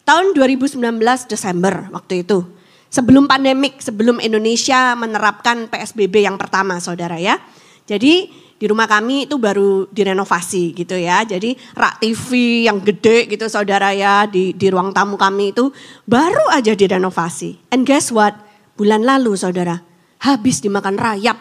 [0.08, 0.80] Tahun 2019
[1.28, 2.40] Desember waktu itu,
[2.88, 7.36] sebelum pandemik, sebelum Indonesia menerapkan PSBB yang pertama saudara ya.
[7.84, 11.28] Jadi di rumah kami itu baru direnovasi gitu ya.
[11.28, 15.76] Jadi rak TV yang gede gitu saudara ya di, di ruang tamu kami itu
[16.08, 17.76] baru aja direnovasi.
[17.76, 18.32] And guess what?
[18.80, 19.84] Bulan lalu saudara,
[20.22, 21.38] habis dimakan rayap.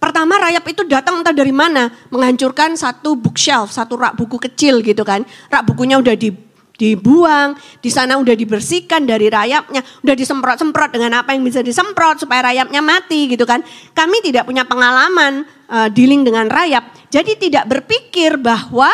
[0.00, 5.00] Pertama rayap itu datang entah dari mana, menghancurkan satu bookshelf, satu rak buku kecil gitu
[5.00, 5.24] kan.
[5.48, 6.28] Rak bukunya udah di
[6.74, 12.50] dibuang, di sana udah dibersihkan dari rayapnya, udah disemprot-semprot dengan apa yang bisa disemprot supaya
[12.50, 13.62] rayapnya mati gitu kan.
[13.94, 18.90] Kami tidak punya pengalaman uh, dealing dengan rayap, jadi tidak berpikir bahwa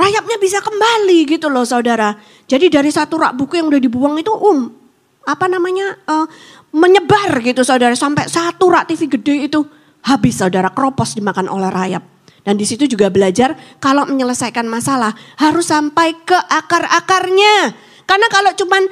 [0.00, 2.16] rayapnya bisa kembali gitu loh saudara.
[2.48, 4.85] Jadi dari satu rak buku yang udah dibuang itu um
[5.26, 6.26] apa namanya uh,
[6.70, 9.60] menyebar gitu saudara sampai satu rak TV gede itu
[10.06, 12.06] habis saudara kropos dimakan oleh rayap.
[12.46, 17.74] Dan di situ juga belajar kalau menyelesaikan masalah harus sampai ke akar-akarnya.
[18.06, 18.86] Karena kalau cuman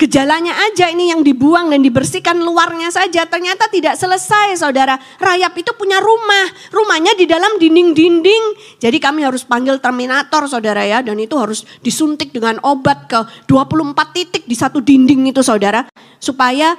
[0.00, 4.96] gejalanya aja ini yang dibuang dan dibersihkan luarnya saja ternyata tidak selesai saudara.
[5.20, 8.44] Rayap itu punya rumah, rumahnya di dalam dinding-dinding.
[8.80, 14.16] Jadi kami harus panggil terminator saudara ya dan itu harus disuntik dengan obat ke 24
[14.16, 15.84] titik di satu dinding itu saudara.
[16.16, 16.72] Supaya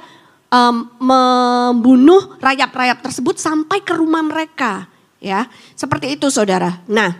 [0.50, 4.90] um, membunuh rayap-rayap tersebut sampai ke rumah mereka
[5.22, 5.46] ya.
[5.78, 6.82] Seperti itu saudara.
[6.90, 7.14] Nah,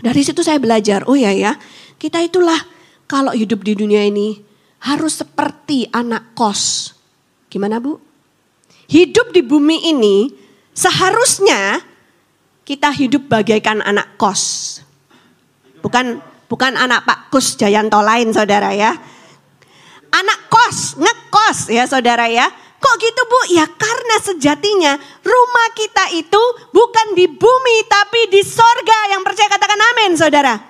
[0.00, 1.60] dari situ saya belajar, oh ya ya,
[2.00, 2.56] kita itulah
[3.04, 4.49] kalau hidup di dunia ini
[4.80, 6.94] harus seperti anak kos.
[7.52, 8.00] Gimana Bu?
[8.90, 10.32] Hidup di bumi ini
[10.72, 11.84] seharusnya
[12.64, 14.78] kita hidup bagaikan anak kos.
[15.80, 16.20] Bukan
[16.50, 18.92] bukan anak Pak Kus Jayanto lain saudara ya.
[20.10, 22.50] Anak kos, ngekos ya saudara ya.
[22.80, 23.40] Kok gitu Bu?
[23.52, 29.12] Ya karena sejatinya rumah kita itu bukan di bumi tapi di sorga.
[29.12, 30.69] Yang percaya katakan amin saudara.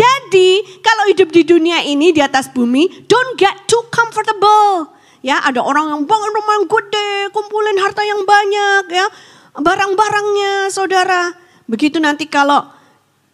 [0.00, 4.96] Jadi kalau hidup di dunia ini di atas bumi, don't get too comfortable.
[5.20, 9.06] Ya ada orang yang bangun rumah yang gede, kumpulin harta yang banyak ya.
[9.60, 11.36] Barang-barangnya saudara.
[11.68, 12.64] Begitu nanti kalau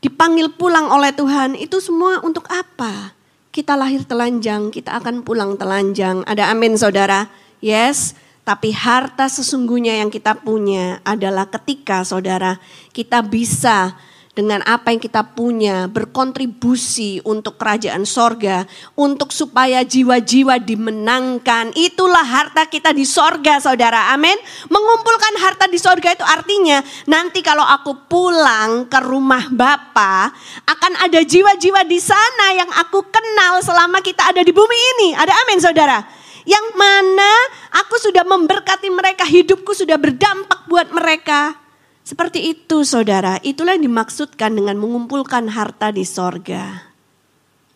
[0.03, 3.15] dipanggil pulang oleh Tuhan itu semua untuk apa?
[3.55, 6.27] Kita lahir telanjang, kita akan pulang telanjang.
[6.27, 7.31] Ada amin saudara.
[7.63, 12.59] Yes, tapi harta sesungguhnya yang kita punya adalah ketika saudara
[12.91, 13.95] kita bisa
[14.37, 21.73] dengan apa yang kita punya berkontribusi untuk kerajaan sorga, untuk supaya jiwa-jiwa dimenangkan.
[21.73, 24.37] Itulah harta kita di sorga saudara, amin.
[24.69, 30.29] Mengumpulkan harta di sorga itu artinya nanti kalau aku pulang ke rumah Bapa
[30.69, 35.09] akan ada jiwa-jiwa di sana yang aku kenal selama kita ada di bumi ini.
[35.17, 35.99] Ada amin saudara
[36.47, 37.33] yang mana
[37.75, 41.66] aku sudah memberkati mereka, hidupku sudah berdampak buat mereka.
[42.07, 46.87] Seperti itu saudara, itulah yang dimaksudkan dengan mengumpulkan harta di sorga.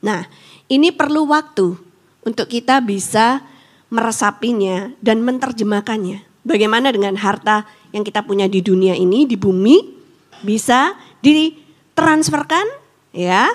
[0.06, 0.22] Nah
[0.70, 1.74] ini perlu waktu
[2.22, 3.42] untuk kita bisa
[3.90, 6.46] meresapinya dan menerjemahkannya.
[6.46, 9.98] Bagaimana dengan harta yang kita punya di dunia ini, di bumi,
[10.46, 12.70] bisa ditransferkan
[13.10, 13.50] ya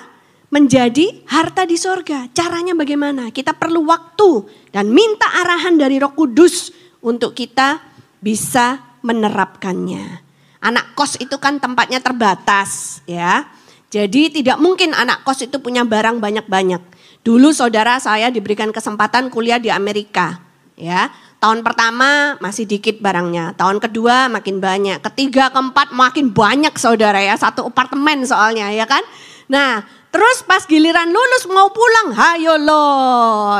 [0.52, 2.28] menjadi harta di sorga.
[2.36, 3.32] Caranya bagaimana?
[3.32, 4.44] Kita perlu waktu
[4.76, 6.68] dan minta arahan dari roh kudus
[7.00, 7.80] untuk kita
[8.20, 10.25] bisa menerapkannya.
[10.66, 13.46] Anak kos itu kan tempatnya terbatas ya.
[13.86, 16.82] Jadi tidak mungkin anak kos itu punya barang banyak-banyak.
[17.22, 20.42] Dulu saudara saya diberikan kesempatan kuliah di Amerika
[20.74, 21.06] ya.
[21.38, 27.36] Tahun pertama masih dikit barangnya, tahun kedua makin banyak, ketiga, keempat makin banyak saudara ya,
[27.38, 29.04] satu apartemen soalnya ya kan.
[29.46, 29.84] Nah
[30.16, 32.88] Terus pas giliran lulus mau pulang, hayo lo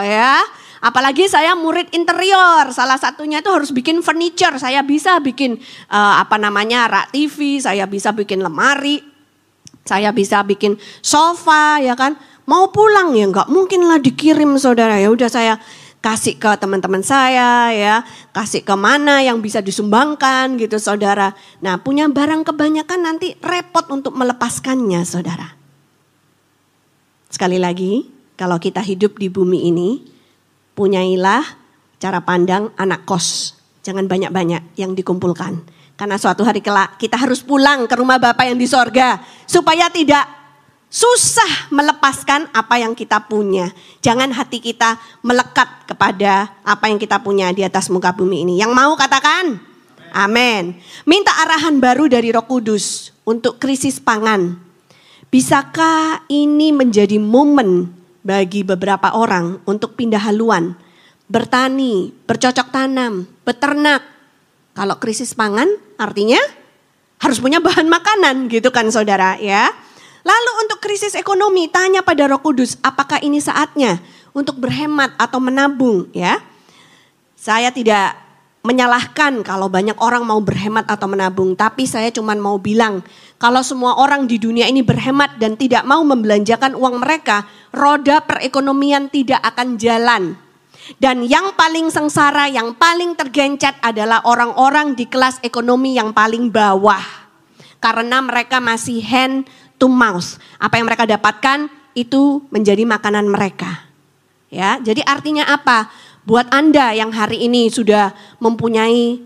[0.00, 0.40] ya.
[0.85, 4.61] Apalagi saya murid interior, salah satunya itu harus bikin furniture.
[4.61, 5.57] Saya bisa bikin
[5.89, 9.01] uh, apa namanya rak TV, saya bisa bikin lemari,
[9.89, 12.16] saya bisa bikin sofa, ya kan.
[12.47, 15.11] Mau pulang ya nggak mungkin lah dikirim saudara ya.
[15.11, 15.59] Udah saya
[15.99, 21.35] kasih ke teman-teman saya ya, kasih ke mana yang bisa disumbangkan gitu saudara.
[21.59, 25.59] Nah punya barang kebanyakan nanti repot untuk melepaskannya saudara.
[27.27, 28.07] Sekali lagi,
[28.39, 30.15] kalau kita hidup di bumi ini,
[30.77, 31.43] punyailah
[31.97, 33.57] cara pandang anak kos.
[33.81, 35.64] Jangan banyak-banyak yang dikumpulkan.
[35.97, 39.16] Karena suatu hari kelak kita harus pulang ke rumah Bapak yang di sorga.
[39.49, 40.29] Supaya tidak
[40.93, 43.72] susah melepaskan apa yang kita punya.
[44.05, 48.55] Jangan hati kita melekat kepada apa yang kita punya di atas muka bumi ini.
[48.61, 49.57] Yang mau katakan?
[50.12, 50.77] Amin.
[51.09, 54.66] Minta arahan baru dari Roh Kudus untuk krisis pangan
[55.27, 57.91] Bisakah ini menjadi momen
[58.27, 60.74] bagi beberapa orang untuk pindah haluan,
[61.31, 64.03] bertani, bercocok tanam, beternak?
[64.74, 66.43] Kalau krisis pangan artinya
[67.22, 69.70] harus punya bahan makanan gitu kan saudara ya.
[70.27, 74.03] Lalu untuk krisis ekonomi tanya pada roh kudus apakah ini saatnya
[74.35, 76.43] untuk berhemat atau menabung ya.
[77.39, 78.26] Saya tidak
[78.66, 83.06] menyalahkan kalau banyak orang mau berhemat atau menabung, tapi saya cuma mau bilang
[83.38, 89.06] kalau semua orang di dunia ini berhemat dan tidak mau membelanjakan uang mereka, roda perekonomian
[89.06, 90.34] tidak akan jalan.
[90.98, 97.02] Dan yang paling sengsara, yang paling tergencet adalah orang-orang di kelas ekonomi yang paling bawah.
[97.82, 99.46] Karena mereka masih hand
[99.76, 100.38] to mouth.
[100.56, 103.86] Apa yang mereka dapatkan itu menjadi makanan mereka.
[104.46, 105.90] Ya, jadi artinya apa?
[106.27, 108.11] Buat Anda yang hari ini sudah
[108.43, 109.22] mempunyai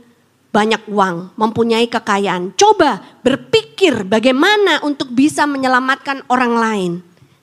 [0.53, 6.93] banyak uang, mempunyai kekayaan, coba berpikir bagaimana untuk bisa menyelamatkan orang lain.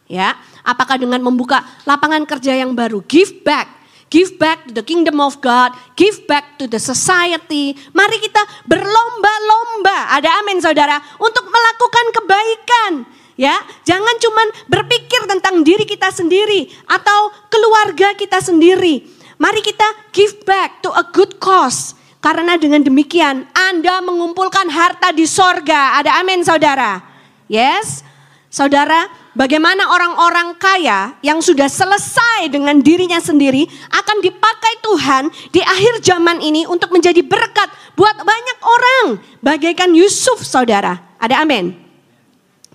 [0.05, 3.65] Ya, apakah dengan membuka lapangan kerja yang baru, give back,
[4.13, 7.73] give back to the kingdom of God, give back to the society.
[7.97, 12.91] Mari kita berlomba-lomba, ada amin saudara, untuk melakukan kebaikan.
[13.37, 19.16] Ya, jangan cuman berpikir tentang diri kita sendiri atau keluarga kita sendiri.
[19.37, 21.93] Mari kita give back to a good cause.
[22.17, 26.01] Karena dengan demikian Anda mengumpulkan harta di sorga.
[26.01, 26.99] Ada amin saudara.
[27.45, 28.01] Yes.
[28.47, 29.05] Saudara,
[29.37, 35.23] bagaimana orang-orang kaya yang sudah selesai dengan dirinya sendiri akan dipakai Tuhan
[35.53, 39.05] di akhir zaman ini untuk menjadi berkat buat banyak orang.
[39.45, 40.97] Bagaikan Yusuf saudara.
[41.21, 41.86] Ada amin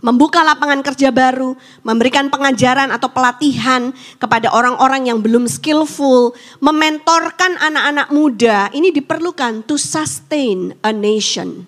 [0.03, 1.55] membuka lapangan kerja baru,
[1.86, 9.78] memberikan pengajaran atau pelatihan kepada orang-orang yang belum skillful, mementorkan anak-anak muda, ini diperlukan to
[9.78, 11.64] sustain a nation.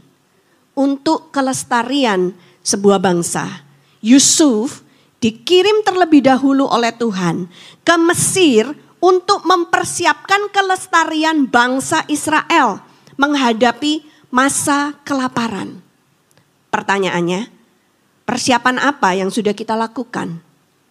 [0.74, 2.34] Untuk kelestarian
[2.66, 3.62] sebuah bangsa.
[4.02, 4.82] Yusuf
[5.22, 7.46] dikirim terlebih dahulu oleh Tuhan
[7.86, 12.82] ke Mesir untuk mempersiapkan kelestarian bangsa Israel
[13.14, 14.02] menghadapi
[14.34, 15.78] masa kelaparan.
[16.74, 17.53] Pertanyaannya,
[18.24, 20.40] Persiapan apa yang sudah kita lakukan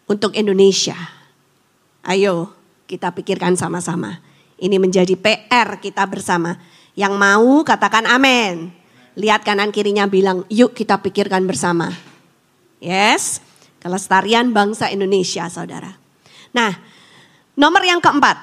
[0.06, 0.96] untuk Indonesia?
[2.06, 2.54] Ayo
[2.86, 4.22] kita pikirkan sama-sama.
[4.62, 6.62] Ini menjadi PR kita bersama.
[6.94, 8.70] Yang mau katakan amin.
[9.18, 11.90] Lihat kanan kirinya bilang, yuk kita pikirkan bersama.
[12.78, 13.42] Yes,
[13.82, 15.94] kelestarian bangsa Indonesia saudara.
[16.54, 16.74] Nah,
[17.58, 18.38] nomor yang keempat.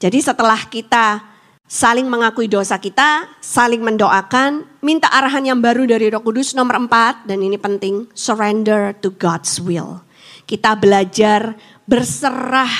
[0.00, 1.31] Jadi setelah kita
[1.68, 7.24] saling mengakui dosa kita, saling mendoakan, minta arahan yang baru dari Roh Kudus nomor empat,
[7.24, 10.04] dan ini penting, surrender to God's will.
[10.44, 11.56] Kita belajar
[11.88, 12.72] berserah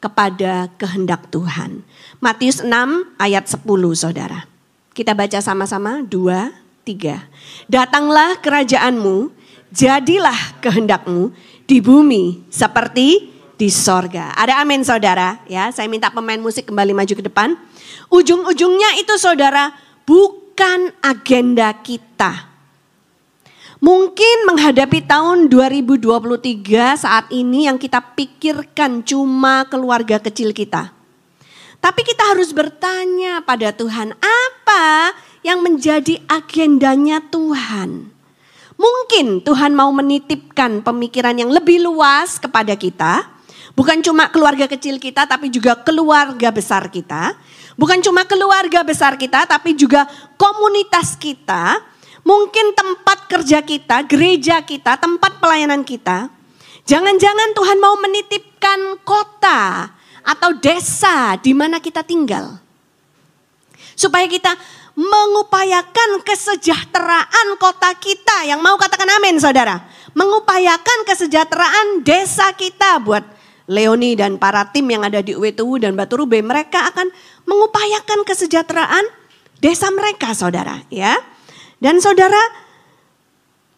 [0.00, 1.84] kepada kehendak Tuhan.
[2.22, 2.72] Matius 6
[3.20, 4.48] ayat 10 saudara.
[4.96, 6.56] Kita baca sama-sama, dua,
[6.88, 7.28] tiga.
[7.68, 9.28] Datanglah kerajaanmu,
[9.74, 11.36] jadilah kehendakmu
[11.68, 14.36] di bumi seperti di sorga.
[14.36, 15.72] Ada amin saudara ya.
[15.72, 17.56] Saya minta pemain musik kembali maju ke depan.
[18.10, 19.74] Ujung-ujungnya itu saudara
[20.06, 22.56] bukan agenda kita.
[23.76, 30.96] Mungkin menghadapi tahun 2023 saat ini yang kita pikirkan cuma keluarga kecil kita.
[31.76, 35.12] Tapi kita harus bertanya pada Tuhan, apa
[35.44, 38.10] yang menjadi agendanya Tuhan?
[38.80, 43.28] Mungkin Tuhan mau menitipkan pemikiran yang lebih luas kepada kita,
[43.76, 47.36] bukan cuma keluarga kecil kita, tapi juga keluarga besar kita.
[47.76, 50.08] Bukan cuma keluarga besar kita, tapi juga
[50.40, 51.76] komunitas kita,
[52.24, 56.32] mungkin tempat kerja kita, gereja kita, tempat pelayanan kita.
[56.88, 59.92] Jangan-jangan Tuhan mau menitipkan kota
[60.24, 62.56] atau desa di mana kita tinggal.
[63.92, 64.56] Supaya kita
[64.96, 68.48] mengupayakan kesejahteraan kota kita.
[68.48, 69.84] Yang mau katakan amin saudara.
[70.16, 76.22] Mengupayakan kesejahteraan desa kita buat Leoni dan para tim yang ada di UWTU dan Batu
[76.22, 77.10] Rube, mereka akan
[77.46, 79.06] mengupayakan kesejahteraan
[79.62, 80.82] desa mereka, saudara.
[80.92, 81.16] Ya,
[81.80, 82.40] dan saudara,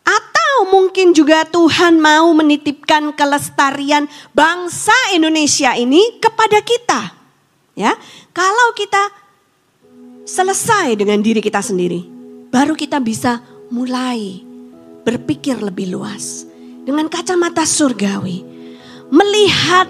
[0.02, 7.12] atau mungkin juga Tuhan mau menitipkan kelestarian bangsa Indonesia ini kepada kita.
[7.78, 7.94] Ya,
[8.34, 9.12] kalau kita
[10.26, 12.02] selesai dengan diri kita sendiri,
[12.50, 13.38] baru kita bisa
[13.68, 14.42] mulai
[15.04, 16.48] berpikir lebih luas
[16.84, 18.44] dengan kacamata surgawi
[19.08, 19.88] melihat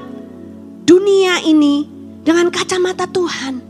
[0.87, 1.87] dunia ini
[2.23, 3.68] dengan kacamata Tuhan.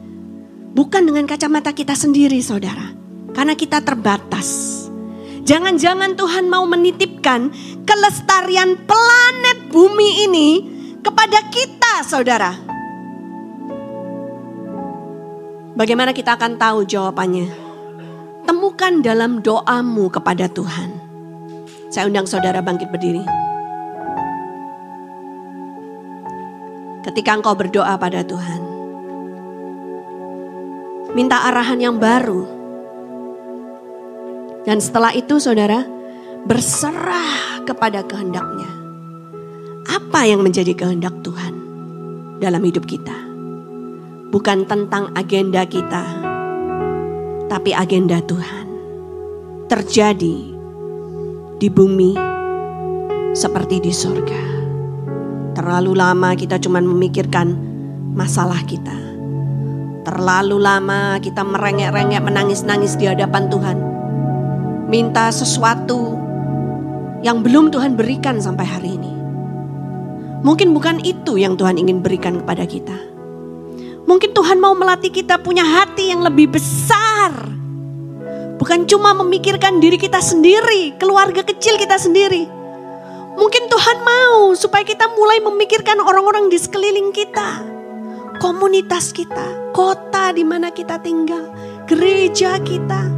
[0.79, 2.95] Bukan dengan kacamata kita sendiri saudara.
[3.35, 4.79] Karena kita terbatas.
[5.43, 7.51] Jangan-jangan Tuhan mau menitipkan
[7.83, 10.49] kelestarian planet bumi ini
[11.03, 12.55] kepada kita saudara.
[15.75, 17.51] Bagaimana kita akan tahu jawabannya?
[18.47, 20.95] Temukan dalam doamu kepada Tuhan.
[21.91, 23.49] Saya undang saudara bangkit berdiri.
[27.09, 28.68] ketika engkau berdoa pada Tuhan.
[31.19, 32.47] Minta arahan yang baru.
[34.63, 35.83] Dan setelah itu saudara,
[36.47, 38.71] berserah kepada kehendaknya.
[39.91, 41.59] Apa yang menjadi kehendak Tuhan?
[42.39, 43.15] dalam hidup kita.
[44.31, 46.05] Bukan tentang agenda kita,
[47.51, 48.67] tapi agenda Tuhan.
[49.69, 50.37] Terjadi
[51.61, 52.17] di bumi
[53.37, 54.43] seperti di sorga.
[55.53, 57.53] Terlalu lama kita cuma memikirkan
[58.15, 59.08] masalah kita.
[60.09, 63.77] Terlalu lama kita merengek-rengek menangis-nangis di hadapan Tuhan.
[64.89, 66.17] Minta sesuatu
[67.21, 69.13] yang belum Tuhan berikan sampai hari ini.
[70.41, 72.97] Mungkin bukan itu yang Tuhan ingin berikan kepada kita.
[74.09, 77.37] Mungkin Tuhan mau melatih kita punya hati yang lebih besar.
[78.57, 82.49] Bukan cuma memikirkan diri kita sendiri, keluarga kecil kita sendiri.
[83.37, 87.77] Mungkin Tuhan mau supaya kita mulai memikirkan orang-orang di sekeliling kita.
[88.39, 91.51] Komunitas kita, kota di mana kita tinggal,
[91.91, 93.11] gereja kita,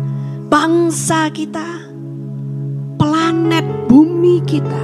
[0.49, 1.85] bangsa kita,
[2.97, 4.81] planet bumi kita.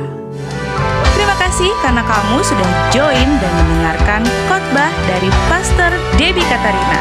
[1.17, 5.89] Terima kasih karena kamu sudah join dan mendengarkan khotbah dari Pastor
[6.21, 7.01] Debbie Katarina.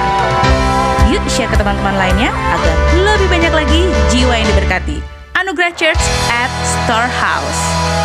[1.11, 3.81] Yuk share ke teman-teman lainnya agar lebih banyak lagi
[4.15, 5.03] jiwa yang diberkati.
[5.35, 8.04] Anugerah Church at Storehouse.